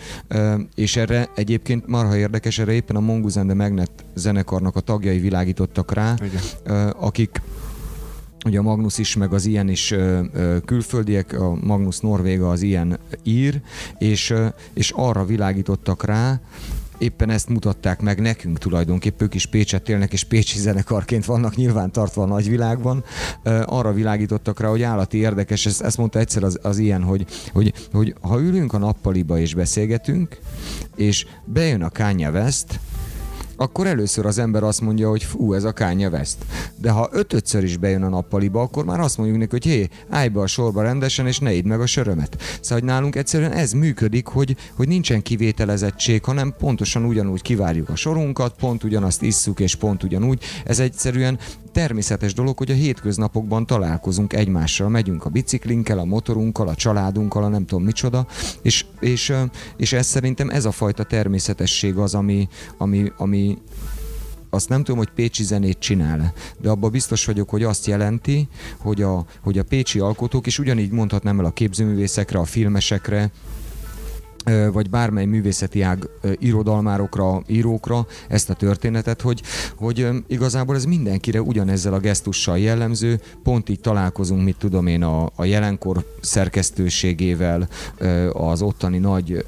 és 0.75 0.97
erre 0.97 1.29
egyébként 1.35 1.87
marha 1.87 2.17
érdekes, 2.17 2.59
erre 2.59 2.73
éppen 2.73 2.97
a 2.97 3.01
Mongoose 3.01 3.41
and 3.41 3.49
the 3.49 3.59
Magnet 3.59 3.91
zenekarnak 4.15 4.77
a 4.77 4.81
tagjai 4.81 5.19
világítottak 5.19 5.93
rá, 5.93 6.15
Igen. 6.23 6.41
Akik 6.97 7.43
ugye 8.45 8.59
a 8.59 8.63
Magnus 8.63 8.99
is, 8.99 9.17
meg 9.17 9.33
az 9.33 9.47
ilyen 9.47 9.69
is 9.69 9.95
külföldiek, 10.65 11.41
a 11.41 11.55
Magnus 11.55 11.99
Norvéga 11.99 12.51
az 12.51 12.63
ilyen 12.63 12.99
ír, 13.23 13.61
és, 13.99 14.35
és 14.73 14.91
arra 14.91 15.25
világítottak 15.25 16.05
rá, 16.05 16.41
éppen 16.99 17.31
ezt 17.31 17.49
mutatták 17.49 18.01
meg 18.01 18.21
nekünk 18.21 18.59
tulajdonképpen, 18.59 19.27
ők 19.27 19.35
is 19.35 19.47
Pécset 19.47 19.89
élnek, 19.89 20.13
és 20.13 20.25
pécsi 20.25 20.59
zenekarként 20.59 21.25
vannak 21.25 21.57
nyilván 21.57 21.93
tartva 21.93 22.23
a 22.23 22.27
nagyvilágban. 22.27 23.05
Arra 23.65 23.93
világítottak 23.93 24.61
rá, 24.61 24.69
hogy 24.69 24.83
állati 24.83 25.19
érdekes, 25.19 25.67
ezt, 25.67 25.83
ezt 25.83 25.97
mondta 25.97 26.19
egyszer 26.19 26.43
az, 26.43 26.59
az 26.63 26.79
ilyen, 26.79 27.03
hogy, 27.03 27.27
hogy, 27.53 27.73
hogy 27.93 28.15
ha 28.21 28.41
ülünk 28.41 28.73
a 28.73 28.79
nappaliba 28.79 29.39
és 29.39 29.55
beszélgetünk, 29.55 30.39
és 30.97 31.27
bejön 31.45 31.83
a 31.83 31.91
Kanye 31.91 32.31
West, 32.31 32.81
akkor 33.57 33.87
először 33.87 34.27
az 34.27 34.39
ember 34.39 34.63
azt 34.63 34.81
mondja, 34.81 35.09
hogy 35.09 35.23
fú, 35.23 35.53
ez 35.53 35.65
a 35.65 35.73
Kanye 35.73 36.09
West. 36.09 36.37
De 36.77 36.91
ha 36.91 37.09
ötödször 37.13 37.63
is 37.63 37.77
bejön 37.77 38.03
a 38.03 38.09
nappaliba, 38.09 38.61
akkor 38.61 38.85
már 38.85 39.01
azt 39.01 39.17
mondjuk 39.17 39.39
neki, 39.39 39.51
hogy 39.51 39.65
hé, 39.65 39.89
állj 40.11 40.29
be 40.29 40.41
a 40.41 40.47
sorba 40.47 40.83
rendesen, 40.83 41.27
és 41.27 41.39
ne 41.39 41.53
idd 41.53 41.67
meg 41.67 41.81
a 41.81 41.87
sörömet. 41.87 42.37
Szóval, 42.61 42.79
hogy 42.79 42.89
nálunk 42.89 43.17
egyszerűen 43.17 43.53
ez 43.53 43.73
működik, 43.73 44.27
hogy, 44.27 44.57
hogy 44.75 44.89
nincsen 44.89 45.23
kivételezettség, 45.23 46.25
hanem 46.25 46.55
pontosan 46.59 47.05
ugyanúgy 47.05 47.43
kivárjuk 47.43 47.89
a 47.89 47.97
sorunkat, 47.97 48.55
pont 48.59 48.85
ugyanazt 48.85 49.23
isszuk, 49.23 49.61
és 49.61 49.75
pont 49.75 50.03
ugyanúgy. 50.03 50.43
Ez 50.65 50.79
egyszerűen 50.79 51.39
természetes 51.73 52.35
dolog, 52.35 52.59
hogy 52.59 52.71
a 52.71 52.75
hétköznapokban 52.75 53.67
találkozunk 53.67 54.33
egymással, 54.33 54.89
megyünk 54.89 55.25
a 55.25 55.31
biciklinkkel, 55.31 55.99
a 55.99 56.05
motorunkkal, 56.05 56.69
a 56.69 56.75
családunkkal, 56.75 57.45
a 57.45 57.49
nem 57.49 57.67
tudom 57.67 57.85
micsoda, 57.85 58.27
és, 58.63 58.85
és, 59.01 59.33
és 59.77 59.93
ez 59.93 60.07
szerintem 60.07 60.49
ez 60.49 60.65
a 60.65 60.71
fajta 60.71 61.05
természetesség 61.05 61.97
az, 61.97 62.15
ami, 62.15 62.49
ami, 62.79 63.13
ami 63.17 63.46
azt 64.51 64.69
nem 64.69 64.79
tudom, 64.79 64.99
hogy 64.99 65.11
pécsi 65.15 65.45
zenét 65.45 65.79
csinál, 65.79 66.33
de 66.59 66.69
abban 66.69 66.91
biztos 66.91 67.25
vagyok, 67.25 67.49
hogy 67.49 67.63
azt 67.63 67.87
jelenti, 67.87 68.49
hogy 68.79 69.03
a, 69.03 69.25
hogy 69.41 69.59
a 69.59 69.63
pécsi 69.63 69.99
alkotók, 69.99 70.47
és 70.47 70.59
ugyanígy 70.59 70.91
mondhatnám 70.91 71.39
el 71.39 71.45
a 71.45 71.51
képzőművészekre, 71.51 72.39
a 72.39 72.45
filmesekre, 72.45 73.31
vagy 74.73 74.91
bármely 74.91 75.25
művészeti 75.25 75.83
ág 75.83 76.09
irodalmárokra, 76.39 77.43
írókra 77.47 78.07
ezt 78.29 78.51
a 78.51 78.55
történetet, 78.55 79.21
hogy, 79.21 79.43
hogy 79.77 80.09
igazából 80.27 80.75
ez 80.75 80.85
mindenkire 80.85 81.43
ugyanezzel 81.43 81.93
a 81.93 81.99
gesztussal 81.99 82.59
jellemző, 82.59 83.21
pont 83.43 83.69
így 83.69 83.81
találkozunk, 83.81 84.45
mit 84.45 84.57
tudom 84.59 84.87
én, 84.87 85.03
a, 85.03 85.31
a 85.35 85.45
jelenkor 85.45 86.05
szerkesztőségével, 86.21 87.69
az 88.33 88.63
ottani 88.63 88.99
nagy 88.99 89.45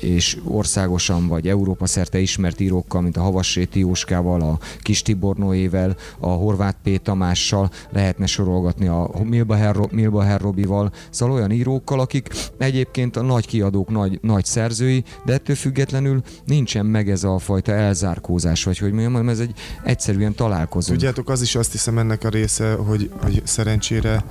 és 0.00 0.38
országosan 0.44 1.26
vagy 1.26 1.48
Európa 1.48 1.86
szerte 1.86 2.18
ismert 2.18 2.60
írókkal, 2.60 3.00
mint 3.00 3.16
a 3.16 3.22
Havasréti 3.22 3.78
Jóskával, 3.78 4.40
a 4.40 4.58
Kis 4.80 5.02
Tibor 5.02 5.36
Noével, 5.36 5.96
a 6.18 6.28
Horváth 6.28 6.76
P. 6.82 7.02
Tamással, 7.02 7.70
lehetne 7.90 8.26
sorolgatni 8.26 8.86
a 8.86 9.10
Milbaher, 9.24 9.76
Milbaher 9.90 10.40
Robival, 10.40 10.92
szóval 11.10 11.34
olyan 11.34 11.50
írókkal, 11.50 12.00
akik 12.00 12.28
egyébként 12.58 13.16
a 13.16 13.22
nagy 13.22 13.46
kiadók, 13.46 13.88
nagy, 13.88 14.18
nagy 14.28 14.44
szerzői, 14.44 15.04
de 15.24 15.32
ettől 15.32 15.56
függetlenül 15.56 16.22
nincsen 16.44 16.86
meg 16.86 17.10
ez 17.10 17.24
a 17.24 17.38
fajta 17.38 17.72
elzárkózás, 17.72 18.64
vagy 18.64 18.78
hogy 18.78 18.90
mondjam, 18.90 19.12
hanem 19.12 19.28
ez 19.28 19.38
egy 19.38 19.54
egyszerűen 19.84 20.34
találkozunk. 20.34 20.98
Tudjátok, 20.98 21.28
az 21.28 21.42
is 21.42 21.54
azt 21.54 21.72
hiszem 21.72 21.98
ennek 21.98 22.24
a 22.24 22.28
része, 22.28 22.72
hogy, 22.72 23.10
hogy 23.22 23.42
szerencsére 23.44 24.24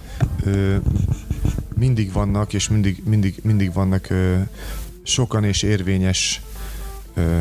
ö, 0.43 0.75
mindig 1.75 2.11
vannak, 2.11 2.53
és 2.53 2.69
mindig, 2.69 3.03
mindig, 3.05 3.39
mindig 3.43 3.73
vannak 3.73 4.09
ö, 4.09 4.35
sokan 5.03 5.43
és 5.43 5.63
érvényes 5.63 6.41
ö, 7.13 7.39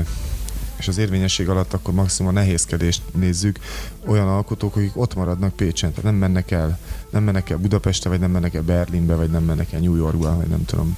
és 0.79 0.89
az 0.89 0.99
érvényesség 0.99 1.49
alatt 1.49 1.73
akkor 1.73 1.95
maximum 1.95 2.37
a 2.37 2.39
nehézkedést 2.39 3.03
nézzük, 3.15 3.59
olyan 4.07 4.29
alkotók, 4.29 4.77
akik 4.77 4.97
ott 4.97 5.15
maradnak 5.15 5.57
Pécsen, 5.57 5.91
tehát 5.91 6.05
nem 6.05 6.15
mennek 6.15 6.51
el, 6.51 6.79
nem 7.11 7.23
mennek 7.23 7.51
el 7.51 7.57
Budapestre, 7.57 8.11
vagy 8.11 8.21
nem 8.21 8.31
mennek 8.31 8.55
el 8.55 8.63
Berlinbe, 8.63 9.15
vagy 9.15 9.31
nem 9.31 9.45
mennek 9.45 9.73
el 9.73 9.81
New 9.81 9.97
Yorkba, 9.97 10.37
vagy 10.37 10.47
nem 10.47 10.65
tudom, 10.65 10.97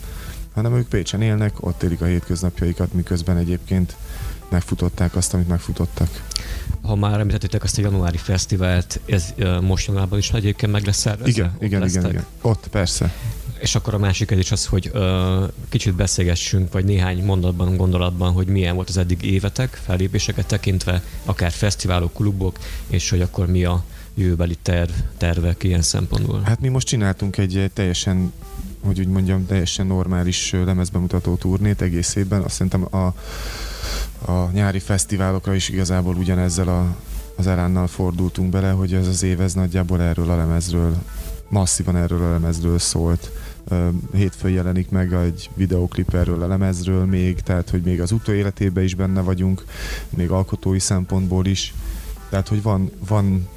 hanem 0.55 0.77
ők 0.77 0.89
Pécsen 0.89 1.23
élnek, 1.23 1.67
ott 1.67 1.83
élik 1.83 2.01
a 2.01 2.05
hétköznapjaikat, 2.05 2.93
miközben 2.93 3.37
egyébként 3.37 3.97
megfutották 4.49 5.17
azt, 5.17 5.35
amit 5.35 5.49
megfutottak. 5.49 6.23
Ha 6.83 6.95
már 6.95 7.21
említettétek 7.21 7.63
azt 7.63 7.79
a 7.79 7.81
januári 7.81 8.17
fesztivált, 8.17 9.01
ez 9.07 9.35
most 9.61 9.87
januárban 9.87 10.19
is 10.19 10.31
egyébként 10.31 10.73
meg 10.73 10.85
lesz 10.85 10.99
szervezve? 10.99 11.31
Igen, 11.31 11.47
Ott 11.47 11.63
igen, 11.63 11.67
igen, 11.67 11.81
lesztek? 11.81 12.11
igen. 12.11 12.25
Ott, 12.41 12.69
persze. 12.71 13.15
És 13.59 13.75
akkor 13.75 13.95
a 13.95 13.99
másik 13.99 14.31
is 14.31 14.53
az, 14.53 14.67
hogy 14.67 14.91
ö, 14.93 15.45
kicsit 15.69 15.95
beszélgessünk, 15.95 16.73
vagy 16.73 16.85
néhány 16.85 17.25
mondatban, 17.25 17.77
gondolatban, 17.77 18.33
hogy 18.33 18.47
milyen 18.47 18.75
volt 18.75 18.89
az 18.89 18.97
eddig 18.97 19.23
évetek, 19.23 19.81
fellépéseket 19.85 20.47
tekintve, 20.47 21.03
akár 21.25 21.51
fesztiválok, 21.51 22.13
klubok, 22.13 22.59
és 22.87 23.11
hogy 23.11 23.21
akkor 23.21 23.47
mi 23.47 23.65
a 23.65 23.85
jövőbeli 24.15 24.57
terv, 24.63 24.91
tervek 25.17 25.63
ilyen 25.63 25.83
szempontból. 25.83 26.41
Hát 26.45 26.61
mi 26.61 26.69
most 26.69 26.87
csináltunk 26.87 27.37
egy 27.37 27.71
teljesen, 27.75 28.33
hogy 28.85 29.01
úgy 29.01 29.09
mondjam, 29.09 29.47
teljesen 29.47 29.87
normális 29.87 30.53
lemezbemutató 30.53 31.35
turnét 31.35 31.83
egész 31.83 32.15
évben. 32.15 32.43
Azt 32.43 32.55
szerintem 32.55 32.87
a, 32.91 33.07
a 34.33 34.51
nyári 34.53 34.79
fesztiválokra 34.79 35.55
is 35.55 35.69
igazából 35.69 36.15
ugyanezzel 36.15 36.69
a, 36.69 36.97
az 37.37 37.47
elánnal 37.47 37.87
fordultunk 37.87 38.51
bele, 38.51 38.71
hogy 38.71 38.95
ez 38.95 39.07
az 39.07 39.23
év 39.23 39.41
ez 39.41 39.55
nagyjából 39.55 40.03
erről 40.03 40.31
a 40.31 40.37
lemezről, 40.37 40.97
masszívan 41.49 41.97
erről 41.97 42.23
a 42.23 42.31
lemezről 42.31 42.79
szólt. 42.79 43.31
Hétfőn 44.13 44.51
jelenik 44.51 44.91
meg 44.91 45.13
egy 45.13 45.51
videoklip 45.55 46.15
erről 46.15 46.43
a 46.43 46.47
lemezről 46.47 47.05
még, 47.05 47.41
tehát 47.41 47.71
hogy 47.71 47.83
még 47.83 48.01
az 48.01 48.13
utóéletében 48.13 48.85
is 48.85 48.95
benne 48.95 49.21
vagyunk, 49.21 49.65
még 50.09 50.31
alkotói 50.31 50.79
szempontból 50.79 51.47
is. 51.47 51.75
Tehát, 52.29 52.49
hogy 52.49 52.63
van, 52.63 52.91
van, 53.09 53.49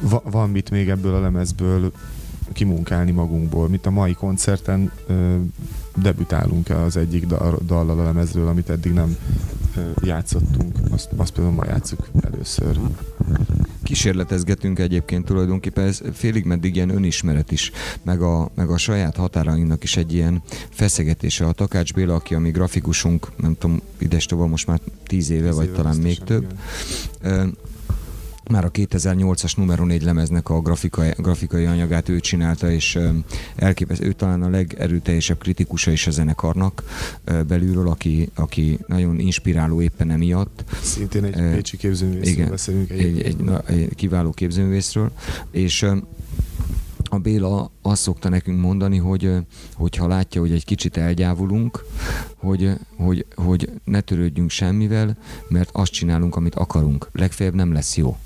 va, 0.00 0.22
van 0.30 0.50
mit 0.50 0.70
még 0.70 0.88
ebből 0.88 1.14
a 1.14 1.20
lemezből 1.20 1.92
kimunkálni 2.52 3.10
magunkból. 3.10 3.68
Mint 3.68 3.86
a 3.86 3.90
mai 3.90 4.12
koncerten 4.12 4.92
ö, 5.06 5.36
debütálunk 5.96 6.70
az 6.70 6.96
egyik 6.96 7.26
dal, 7.26 7.58
dallal 7.66 7.98
a 7.98 8.04
lemezről, 8.04 8.48
amit 8.48 8.70
eddig 8.70 8.92
nem 8.92 9.16
ö, 9.76 9.80
játszottunk. 10.02 10.78
Azt, 10.90 11.08
azt 11.16 11.32
például 11.32 11.54
ma 11.54 11.64
játszuk 11.66 12.08
először. 12.20 12.80
kísérletezgetünk 13.82 14.78
egyébként 14.78 15.24
tulajdonképpen, 15.24 15.84
ez 15.84 16.00
félig 16.12 16.44
meddig 16.44 16.74
ilyen 16.74 16.90
önismeret 16.90 17.52
is, 17.52 17.70
meg 18.02 18.22
a, 18.22 18.50
meg 18.54 18.70
a 18.70 18.76
saját 18.76 19.16
határainknak 19.16 19.82
is 19.82 19.96
egy 19.96 20.14
ilyen 20.14 20.42
feszegetése. 20.70 21.46
A 21.46 21.52
Takács 21.52 21.94
Béla, 21.94 22.14
aki 22.14 22.34
a 22.34 22.38
mi 22.38 22.50
grafikusunk, 22.50 23.32
nem 23.36 23.56
tudom, 23.58 23.80
ides 23.98 24.26
most 24.28 24.66
már 24.66 24.80
tíz 25.06 25.30
éve, 25.30 25.46
Tíz 25.46 25.56
vagy 25.56 25.66
éve 25.66 25.76
talán 25.76 25.96
még 25.96 26.18
több, 26.18 26.54
igen. 27.24 27.56
Már 28.50 28.64
a 28.64 28.70
2008-as 28.70 29.56
numero 29.56 29.84
4 29.84 30.02
lemeznek 30.02 30.48
a 30.48 30.60
grafikai, 30.60 31.10
grafikai 31.16 31.64
anyagát 31.64 32.08
ő 32.08 32.20
csinálta, 32.20 32.70
és 32.70 32.98
elképesztő, 33.56 34.06
ő 34.06 34.12
talán 34.12 34.42
a 34.42 34.48
legerőteljesebb 34.48 35.38
kritikusa 35.38 35.90
is 35.90 36.06
a 36.06 36.10
zenekarnak 36.10 36.82
belülről, 37.46 37.88
aki, 37.88 38.28
aki 38.34 38.78
nagyon 38.86 39.18
inspiráló 39.18 39.82
éppen 39.82 40.10
emiatt. 40.10 40.64
Szintén 40.82 41.24
egy 41.24 41.38
Ö, 41.38 41.54
pécsi 41.54 41.76
képzőművészről 41.76 42.34
igen. 42.34 42.50
beszélünk. 42.50 42.90
egy, 42.90 43.20
egy, 43.20 43.36
na, 43.36 43.60
egy 43.60 43.94
kiváló 43.94 44.30
képzőművészről, 44.30 45.12
és 45.50 45.86
a 47.10 47.18
Béla 47.18 47.70
azt 47.86 48.02
szokta 48.02 48.28
nekünk 48.28 48.60
mondani, 48.60 48.96
hogy 48.96 49.32
hogyha 49.74 50.06
látja, 50.06 50.40
hogy 50.40 50.52
egy 50.52 50.64
kicsit 50.64 50.96
elgyávulunk, 50.96 51.84
hogy, 52.36 52.72
hogy, 52.96 53.26
hogy 53.34 53.70
ne 53.84 54.00
törődjünk 54.00 54.50
semmivel, 54.50 55.16
mert 55.48 55.70
azt 55.72 55.92
csinálunk, 55.92 56.36
amit 56.36 56.54
akarunk. 56.54 57.08
Legfeljebb 57.12 57.54
nem 57.54 57.72
lesz 57.72 57.96
jó. 57.96 58.16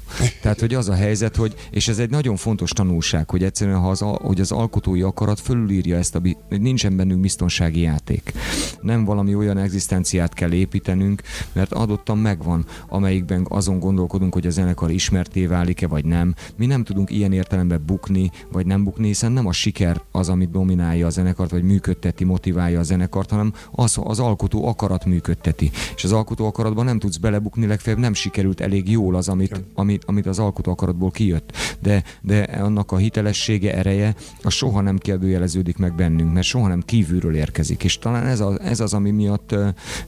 Tehát, 0.42 0.60
hogy 0.60 0.74
az 0.74 0.88
a 0.88 0.94
helyzet, 0.94 1.36
hogy, 1.36 1.54
és 1.70 1.88
ez 1.88 1.98
egy 1.98 2.10
nagyon 2.10 2.36
fontos 2.36 2.70
tanulság, 2.70 3.30
hogy 3.30 3.42
egyszerűen, 3.42 3.78
ha 3.78 3.90
az, 3.90 4.00
hogy 4.00 4.40
az 4.40 4.52
alkotói 4.52 5.02
akarat 5.02 5.40
fölülírja 5.40 5.96
ezt, 5.96 6.14
a, 6.14 6.20
hogy 6.48 6.60
nincsen 6.60 6.96
bennünk 6.96 7.20
biztonsági 7.20 7.80
játék. 7.80 8.32
Nem 8.80 9.04
valami 9.04 9.34
olyan 9.34 9.58
egzisztenciát 9.58 10.34
kell 10.34 10.52
építenünk, 10.52 11.22
mert 11.52 11.72
adottan 11.72 12.18
megvan, 12.18 12.66
amelyikben 12.88 13.46
azon 13.48 13.78
gondolkodunk, 13.78 14.32
hogy 14.32 14.46
a 14.46 14.50
zenekar 14.50 14.90
ismerté 14.90 15.46
válik-e, 15.46 15.86
vagy 15.86 16.04
nem. 16.04 16.34
Mi 16.56 16.66
nem 16.66 16.84
tudunk 16.84 17.10
ilyen 17.10 17.32
értelemben 17.32 17.82
bukni, 17.86 18.30
vagy 18.52 18.66
nem 18.66 18.84
bukni, 18.84 19.06
hiszen 19.06 19.32
nem 19.32 19.46
a 19.50 19.52
siker 19.52 20.00
az, 20.10 20.28
amit 20.28 20.50
dominálja 20.50 21.06
a 21.06 21.10
zenekart, 21.10 21.50
vagy 21.50 21.62
működteti, 21.62 22.24
motiválja 22.24 22.78
a 22.78 22.82
zenekart, 22.82 23.30
hanem 23.30 23.52
az, 23.70 23.98
az 24.02 24.18
alkotó 24.18 24.66
akarat 24.66 25.04
működteti. 25.04 25.70
És 25.96 26.04
az 26.04 26.12
alkotó 26.12 26.46
akaratban 26.46 26.84
nem 26.84 26.98
tudsz 26.98 27.16
belebukni, 27.16 27.66
legfeljebb 27.66 28.00
nem 28.00 28.14
sikerült 28.14 28.60
elég 28.60 28.90
jól 28.90 29.14
az, 29.14 29.28
amit, 29.28 29.64
amit, 29.74 30.04
amit 30.04 30.26
az 30.26 30.38
alkotó 30.38 30.70
akaratból 30.70 31.10
kijött. 31.10 31.52
De, 31.80 32.02
de 32.20 32.38
annak 32.42 32.92
a 32.92 32.96
hitelessége, 32.96 33.74
ereje, 33.74 34.14
az 34.42 34.52
soha 34.52 34.80
nem 34.80 34.98
kérdőjeleződik 34.98 35.76
meg 35.76 35.94
bennünk, 35.94 36.32
mert 36.32 36.46
soha 36.46 36.68
nem 36.68 36.80
kívülről 36.80 37.34
érkezik. 37.34 37.84
És 37.84 37.98
talán 37.98 38.26
ez, 38.26 38.40
a, 38.40 38.58
ez 38.62 38.80
az, 38.80 38.94
ami 38.94 39.10
miatt 39.10 39.54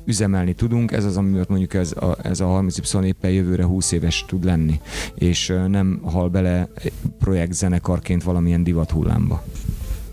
üzemelni 0.04 0.52
tudunk, 0.52 0.92
ez 0.92 1.04
az, 1.04 1.16
ami 1.16 1.30
miatt 1.30 1.48
mondjuk 1.48 1.74
ez 1.74 1.92
a, 1.92 2.16
ez 2.22 2.40
a 2.40 2.46
30 2.46 2.94
éppen 3.04 3.30
jövőre 3.30 3.64
20 3.64 3.92
éves 3.92 4.24
tud 4.28 4.44
lenni, 4.44 4.80
és 5.14 5.54
nem 5.68 6.00
hal 6.04 6.28
bele 6.28 6.68
projektzenekarként 7.18 8.22
valamilyen 8.22 8.62
divat 8.62 8.90
hullámba. 8.90 9.31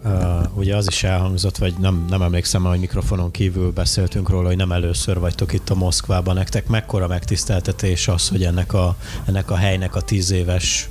Uh, 0.03 0.58
ugye 0.58 0.75
az 0.75 0.88
is 0.88 1.03
elhangzott, 1.03 1.58
vagy 1.58 1.73
nem, 1.79 2.05
nem 2.10 2.21
emlékszem, 2.21 2.63
hogy 2.63 2.79
mikrofonon 2.79 3.32
kívül 3.32 3.71
beszéltünk 3.71 4.29
róla, 4.29 4.47
hogy 4.47 4.58
nem 4.58 4.71
először 4.71 5.19
vagytok 5.19 5.53
itt 5.53 5.69
a 5.69 5.75
Moszkvában. 5.75 6.36
Nektek 6.36 6.67
mekkora 6.67 7.08
megtiszteltetés 7.08 8.08
az, 8.08 8.29
hogy 8.29 8.43
ennek 8.43 8.73
a, 8.73 8.95
ennek 9.25 9.51
a 9.51 9.55
helynek 9.55 9.95
a 9.95 10.01
tíz 10.01 10.32
éves 10.32 10.89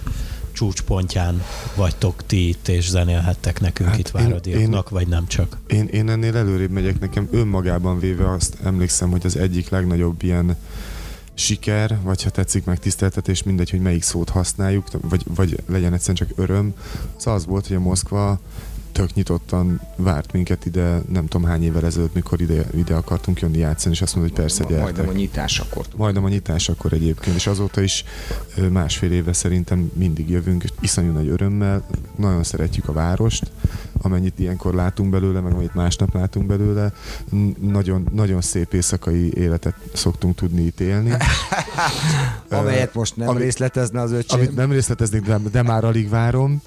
csúcspontján 0.52 1.42
vagytok 1.74 2.26
ti 2.26 2.48
itt, 2.48 2.68
és 2.68 2.88
zenélhettek 2.88 3.60
nekünk 3.60 3.88
Hát 3.88 3.98
itt 3.98 4.08
váradiaknak, 4.08 4.88
vagy 4.88 5.08
nem 5.08 5.26
csak? 5.26 5.58
Én, 5.66 5.86
én 5.86 6.08
ennél 6.08 6.36
előrébb 6.36 6.70
megyek, 6.70 7.00
nekem 7.00 7.28
önmagában 7.30 7.98
véve 7.98 8.30
azt 8.32 8.56
emlékszem, 8.64 9.10
hogy 9.10 9.26
az 9.26 9.36
egyik 9.36 9.68
legnagyobb 9.68 10.22
ilyen 10.22 10.56
siker, 11.38 11.98
vagy 12.02 12.22
ha 12.22 12.30
tetszik 12.30 12.64
meg 12.64 12.78
tiszteltetés, 12.78 13.42
mindegy, 13.42 13.70
hogy 13.70 13.80
melyik 13.80 14.02
szót 14.02 14.28
használjuk, 14.28 14.86
vagy, 15.00 15.24
vagy 15.34 15.62
legyen 15.66 15.92
egyszerűen 15.92 16.16
csak 16.16 16.38
öröm, 16.38 16.74
az 17.16 17.26
az 17.26 17.46
volt, 17.46 17.66
hogy 17.66 17.76
a 17.76 17.80
Moszkva 17.80 18.40
tök 18.92 19.14
nyitottan 19.14 19.80
várt 19.96 20.32
minket 20.32 20.66
ide, 20.66 21.02
nem 21.08 21.26
tudom 21.26 21.48
hány 21.48 21.62
évvel 21.62 21.84
ezelőtt, 21.84 22.14
mikor 22.14 22.40
ide, 22.40 22.64
ide 22.74 22.94
akartunk 22.94 23.40
jönni 23.40 23.58
játszani, 23.58 23.94
és 23.94 24.02
azt 24.02 24.16
mondta, 24.16 24.32
hogy 24.34 24.42
persze 24.44 24.64
gyertek. 24.64 24.82
Majdnem 24.82 25.08
a 25.08 25.12
nyitásakor. 25.18 25.86
Majdnem 25.96 26.24
a 26.24 26.28
nyitás 26.28 26.68
akkor 26.68 26.92
egyébként, 26.92 27.36
és 27.36 27.46
azóta 27.46 27.80
is 27.80 28.04
másfél 28.70 29.12
éve 29.12 29.32
szerintem 29.32 29.90
mindig 29.94 30.30
jövünk, 30.30 30.62
és 30.62 30.70
iszonyú 30.80 31.12
nagy 31.12 31.28
örömmel, 31.28 31.86
nagyon 32.16 32.42
szeretjük 32.42 32.88
a 32.88 32.92
várost, 32.92 33.50
amennyit 34.02 34.38
ilyenkor 34.38 34.74
látunk 34.74 35.10
belőle, 35.10 35.40
meg 35.40 35.52
amit 35.52 35.74
másnap 35.74 36.14
látunk 36.14 36.46
belőle, 36.46 36.92
nagyon, 37.60 38.08
nagyon 38.12 38.40
szép 38.40 38.72
éjszakai 38.72 39.32
életet 39.34 39.74
szoktunk 39.92 40.34
tudni 40.34 40.62
itt 40.62 40.80
élni. 40.80 41.12
Amelyet 42.50 42.94
most 42.94 43.16
nem 43.16 43.28
Ami- 43.28 43.40
részletezne 43.42 44.00
az 44.00 44.12
öcsém. 44.12 44.38
Amit 44.38 44.54
nem 44.54 44.70
részleteznék, 44.72 45.22
de, 45.22 45.38
de 45.52 45.62
már 45.62 45.84
alig 45.84 46.08
várom. 46.08 46.62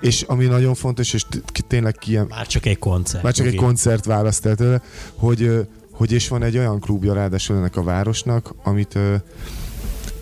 És 0.00 0.22
ami 0.22 0.44
nagyon 0.44 0.74
fontos, 0.74 1.12
és 1.12 1.26
tényleg 1.66 1.94
kiem, 1.94 2.26
Már 2.28 2.46
csak 2.46 2.66
egy 2.66 2.78
koncert. 2.78 3.22
már 3.22 3.32
csak 3.32 3.46
egy 3.46 3.54
koncert 3.56 4.04
választ 4.04 4.46
el 4.46 4.54
tőle, 4.54 4.82
hogy, 5.14 5.66
hogy 5.92 6.12
és 6.12 6.28
van 6.28 6.42
egy 6.42 6.58
olyan 6.58 6.80
klubja 6.80 7.12
ráadásul 7.14 7.56
ennek 7.56 7.76
a 7.76 7.82
városnak, 7.82 8.54
amit 8.62 8.98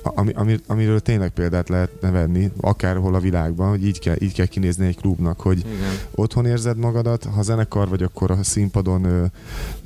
ami, 0.05 0.33
ami, 0.35 0.57
amiről 0.67 1.01
tényleg 1.01 1.31
példát 1.31 1.69
lehetne 1.69 2.11
venni, 2.11 2.51
akárhol 2.61 3.14
a 3.14 3.21
világban, 3.21 3.69
hogy 3.69 3.87
így 3.87 3.99
kell, 3.99 4.17
így 4.19 4.33
kell 4.33 4.47
kinézni 4.47 4.87
egy 4.87 4.97
klubnak, 4.97 5.40
hogy 5.40 5.59
Igen. 5.59 5.93
otthon 6.14 6.47
érzed 6.47 6.77
magadat, 6.77 7.25
ha 7.25 7.43
zenekar 7.43 7.88
vagy, 7.88 8.03
akkor 8.03 8.31
a 8.31 8.43
színpadon 8.43 9.05
ö, 9.05 9.25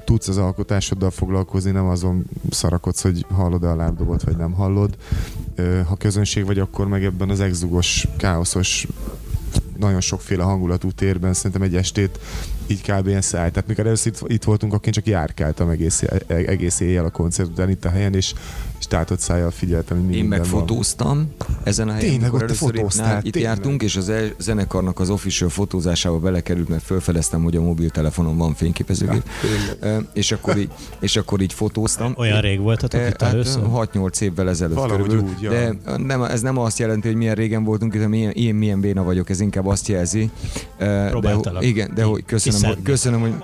tudsz 0.05 0.29
az 0.29 0.37
alkotásoddal 0.37 1.11
foglalkozni, 1.11 1.71
nem 1.71 1.87
azon 1.87 2.25
szarakodsz, 2.51 3.03
hogy 3.03 3.27
hallod-e 3.29 3.69
a 3.69 3.77
lábdobot, 3.77 4.23
vagy 4.23 4.37
nem 4.37 4.53
hallod. 4.53 4.97
Ö, 5.55 5.81
ha 5.87 5.97
közönség 5.97 6.45
vagy, 6.45 6.59
akkor 6.59 6.89
meg 6.89 7.05
ebben 7.05 7.31
az 7.31 7.41
exzugos, 7.41 8.09
káoszos, 8.17 8.87
nagyon 9.79 10.01
sokféle 10.01 10.43
hangulatú 10.43 10.91
térben 10.91 11.35
szerintem 11.35 11.63
egy 11.63 11.77
estét 11.77 12.19
így 12.67 12.83
kb. 12.83 13.07
ilyen 13.07 13.21
száll. 13.21 13.51
Tehát 13.51 13.69
mikor 13.69 13.87
először 13.87 14.13
itt, 14.13 14.31
itt 14.31 14.45
voltunk, 14.45 14.73
akkor 14.73 14.87
én 14.87 14.93
csak 14.93 15.07
járkáltam 15.07 15.69
egész, 15.69 16.03
egész 16.27 16.81
éjjel 16.81 17.05
a 17.05 17.11
koncert 17.11 17.49
után 17.49 17.71
itt 17.71 17.85
a 17.85 17.91
helyen, 17.91 18.15
és 18.15 18.35
tátott 18.88 19.18
szájjal 19.20 19.51
figyeltem, 19.51 19.96
hogy 19.96 20.07
mi 20.07 20.12
Én 20.14 20.20
minden 20.20 20.38
meg 20.40 20.48
van. 20.51 20.61
fotóztam 20.61 21.33
ezen 21.62 21.88
a 21.88 21.92
helyen, 21.92 22.11
Tényleg, 22.11 22.33
ott 22.35 22.42
először 22.42 22.68
itt, 22.68 22.74
fotóztál, 22.77 23.20
itt 23.22 23.33
tényleg. 23.33 23.53
jártunk, 23.55 23.83
és 23.83 23.96
az 23.96 24.09
el- 24.09 24.35
zenekarnak 24.38 25.01
az 25.01 25.11
official 25.11 25.48
fotózásába 25.51 26.18
belekerült, 26.18 26.68
mert 26.68 26.83
felfedeztem, 26.83 27.42
hogy 27.42 27.57
a 27.57 27.61
mobiltelefonom 27.61 28.37
van 28.37 28.55
fényképezőgép. 28.55 29.22
Ö, 29.81 29.96
és, 30.12 30.33
akkor 30.33 30.57
így, 30.57 30.70
és 31.01 31.16
akkor 31.16 31.40
így 31.40 31.53
fotóztam. 31.53 32.12
Olyan 32.16 32.40
rég 32.40 32.61
voltatok 32.61 33.01
itt 33.01 33.07
hát 33.07 33.22
először? 33.22 33.62
6-8 33.72 34.20
évvel 34.20 34.48
ezelőtt 34.48 34.77
Valahogy 34.77 35.03
körülbelül. 35.07 35.35
úgy, 35.37 35.42
ja. 35.42 35.51
De 35.51 35.96
nem, 35.96 36.22
ez 36.22 36.40
nem 36.40 36.59
azt 36.59 36.79
jelenti, 36.79 37.09
hogy 37.09 37.16
milyen 37.16 37.35
régen 37.35 37.64
voltunk 37.64 37.92
itt, 37.94 38.01
hanem 38.03 38.18
milyen, 38.18 38.33
ilyen 38.35 38.55
milyen 38.55 38.81
béna 38.81 39.03
vagyok, 39.03 39.31
ez 39.31 39.40
inkább 39.40 39.66
azt 39.66 39.88
jelzi. 39.88 40.31
De, 40.79 41.37
igen, 41.61 41.90
de 41.94 42.03
hogy 42.03 42.24
köszönöm, 42.24 42.62
hogy, 42.62 42.83
köszönöm, 42.83 43.20
hogy, 43.20 43.35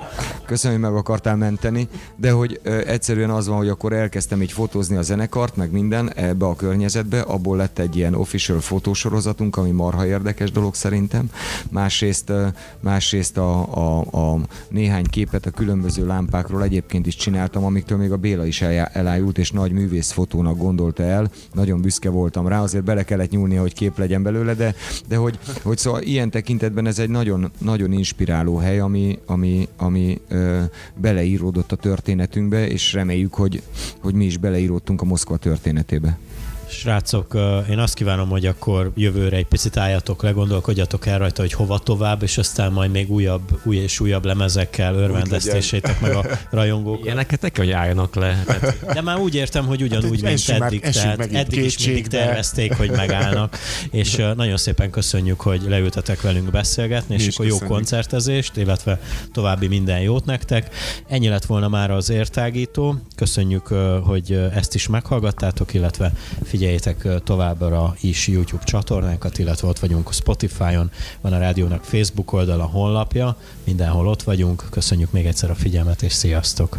köszönöm, 0.46 0.80
hogy 0.80 0.90
meg 0.90 0.98
akartál 0.98 1.36
menteni, 1.36 1.88
de 2.16 2.30
hogy 2.30 2.60
egyszerűen 2.86 3.30
az 3.30 3.46
van, 3.46 3.56
hogy 3.56 3.68
akkor 3.68 3.92
elkezdtem 3.92 4.42
így 4.42 4.52
fotózni 4.52 4.96
a 4.96 5.02
zenekart, 5.34 5.56
meg 5.56 5.70
minden 5.70 6.12
ebbe 6.14 6.46
a 6.46 6.56
környezetbe, 6.56 7.20
abból 7.20 7.56
lett 7.56 7.78
egy 7.78 7.96
ilyen 7.96 8.14
official 8.14 8.60
fotósorozatunk, 8.60 9.56
ami 9.56 9.70
marha 9.70 10.06
érdekes 10.06 10.50
dolog 10.50 10.74
szerintem. 10.74 11.30
Másrészt, 11.70 12.32
másrészt 12.80 13.36
a, 13.36 13.76
a, 13.76 14.00
a 14.00 14.38
néhány 14.68 15.04
képet 15.04 15.46
a 15.46 15.50
különböző 15.50 16.06
lámpákról 16.06 16.62
egyébként 16.62 17.06
is 17.06 17.16
csináltam, 17.16 17.64
amiktől 17.64 17.98
még 17.98 18.12
a 18.12 18.16
Béla 18.16 18.46
is 18.46 18.62
eljá- 18.62 18.94
elájult, 18.96 19.38
és 19.38 19.50
nagy 19.50 19.72
művész 19.72 20.10
fotónak 20.10 20.56
gondolta 20.58 21.02
el. 21.02 21.30
Nagyon 21.52 21.80
büszke 21.80 22.08
voltam 22.08 22.48
rá, 22.48 22.62
azért 22.62 22.84
bele 22.84 23.02
kellett 23.02 23.30
nyúlnia, 23.30 23.60
hogy 23.60 23.74
kép 23.74 23.98
legyen 23.98 24.22
belőle, 24.22 24.54
de, 24.54 24.74
de 25.08 25.16
hogy, 25.16 25.38
hogy 25.62 25.78
szóval 25.78 26.02
ilyen 26.02 26.30
tekintetben 26.30 26.86
ez 26.86 26.98
egy 26.98 27.10
nagyon, 27.10 27.50
nagyon 27.58 27.92
inspiráló 27.92 28.56
hely, 28.56 28.78
ami, 28.78 29.18
ami, 29.26 29.68
ami 29.76 30.20
ö, 30.28 30.60
beleíródott 30.96 31.72
a 31.72 31.76
történetünkbe, 31.76 32.68
és 32.68 32.92
reméljük, 32.92 33.34
hogy, 33.34 33.62
hogy 34.00 34.14
mi 34.14 34.24
is 34.24 34.36
beleíródtunk 34.36 35.00
a 35.00 35.04
Moszkva 35.04 35.23
történetébe. 35.38 36.18
Srácok, 36.68 37.38
én 37.70 37.78
azt 37.78 37.94
kívánom, 37.94 38.28
hogy 38.28 38.46
akkor 38.46 38.92
jövőre 38.94 39.36
egy 39.36 39.46
picit 39.46 39.76
álljatok 39.76 40.22
le, 40.22 40.30
gondolkodjatok 40.30 41.06
el 41.06 41.18
rajta, 41.18 41.40
hogy 41.42 41.52
hova 41.52 41.78
tovább, 41.78 42.22
és 42.22 42.38
aztán 42.38 42.72
majd 42.72 42.90
még 42.90 43.10
újabb, 43.10 43.60
új 43.64 43.76
és 43.76 44.00
újabb 44.00 44.24
lemezekkel 44.24 44.94
örvendeztessétek 44.94 46.00
meg 46.00 46.14
a 46.14 46.24
rajongókat. 46.50 47.04
Ilyeneket 47.04 47.40
ne 47.40 47.48
kell, 47.48 47.64
hogy 47.64 47.72
álljanak 47.74 48.14
le. 48.14 48.42
Tehát 48.46 48.92
De 48.94 49.00
már 49.00 49.18
úgy 49.18 49.34
értem, 49.34 49.66
hogy 49.66 49.82
ugyanúgy, 49.82 50.20
Hát, 50.22 50.30
mint 50.46 50.62
eddig, 50.62 50.80
tehát 50.80 51.20
eddig 51.20 51.64
is 51.64 51.76
mindig 51.78 52.02
kétségbe. 52.02 52.08
tervezték, 52.08 52.72
hogy 52.72 52.90
megállnak, 52.90 53.58
és 53.90 54.16
nagyon 54.36 54.56
szépen 54.56 54.90
köszönjük, 54.90 55.40
hogy 55.40 55.62
leültetek 55.68 56.20
velünk 56.20 56.50
beszélgetni, 56.50 57.14
és 57.14 57.24
Mi 57.24 57.30
akkor 57.32 57.44
jó 57.46 57.52
köszönjük. 57.52 57.76
koncertezést, 57.76 58.56
illetve 58.56 59.00
további 59.32 59.66
minden 59.66 60.00
jót 60.00 60.24
nektek. 60.24 60.74
Ennyi 61.08 61.28
lett 61.28 61.44
volna 61.44 61.68
már 61.68 61.90
az 61.90 62.10
értágító. 62.10 62.96
Köszönjük, 63.16 63.66
hogy 64.04 64.32
ezt 64.54 64.74
is 64.74 64.88
meghallgattátok, 64.88 65.74
illetve 65.74 66.12
figyeljétek 66.54 67.08
továbbra 67.24 67.94
is 68.00 68.28
YouTube 68.28 68.64
csatornánkat, 68.64 69.38
illetve 69.38 69.68
ott 69.68 69.78
vagyunk 69.78 70.12
Spotify-on, 70.12 70.90
van 71.20 71.32
a 71.32 71.38
rádiónak 71.38 71.84
Facebook 71.84 72.32
oldala, 72.32 72.64
honlapja, 72.64 73.36
mindenhol 73.64 74.08
ott 74.08 74.22
vagyunk. 74.22 74.64
Köszönjük 74.70 75.10
még 75.10 75.26
egyszer 75.26 75.50
a 75.50 75.54
figyelmet, 75.54 76.02
és 76.02 76.12
sziasztok! 76.12 76.78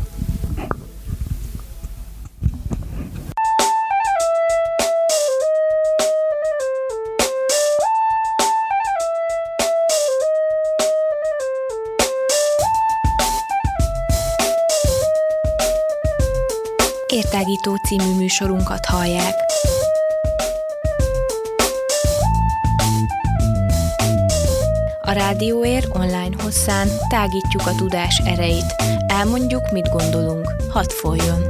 Értágító 17.07 17.75
című 17.75 18.15
műsorunkat 18.15 18.85
hallják. 18.85 19.54
Rádióér 25.15 25.87
online 25.89 26.43
hosszán 26.43 26.87
tágítjuk 27.09 27.67
a 27.67 27.75
tudás 27.75 28.21
erejét. 28.25 28.75
Elmondjuk, 29.07 29.71
mit 29.71 29.89
gondolunk. 29.89 30.55
Hadd 30.69 30.89
folyjon! 30.89 31.45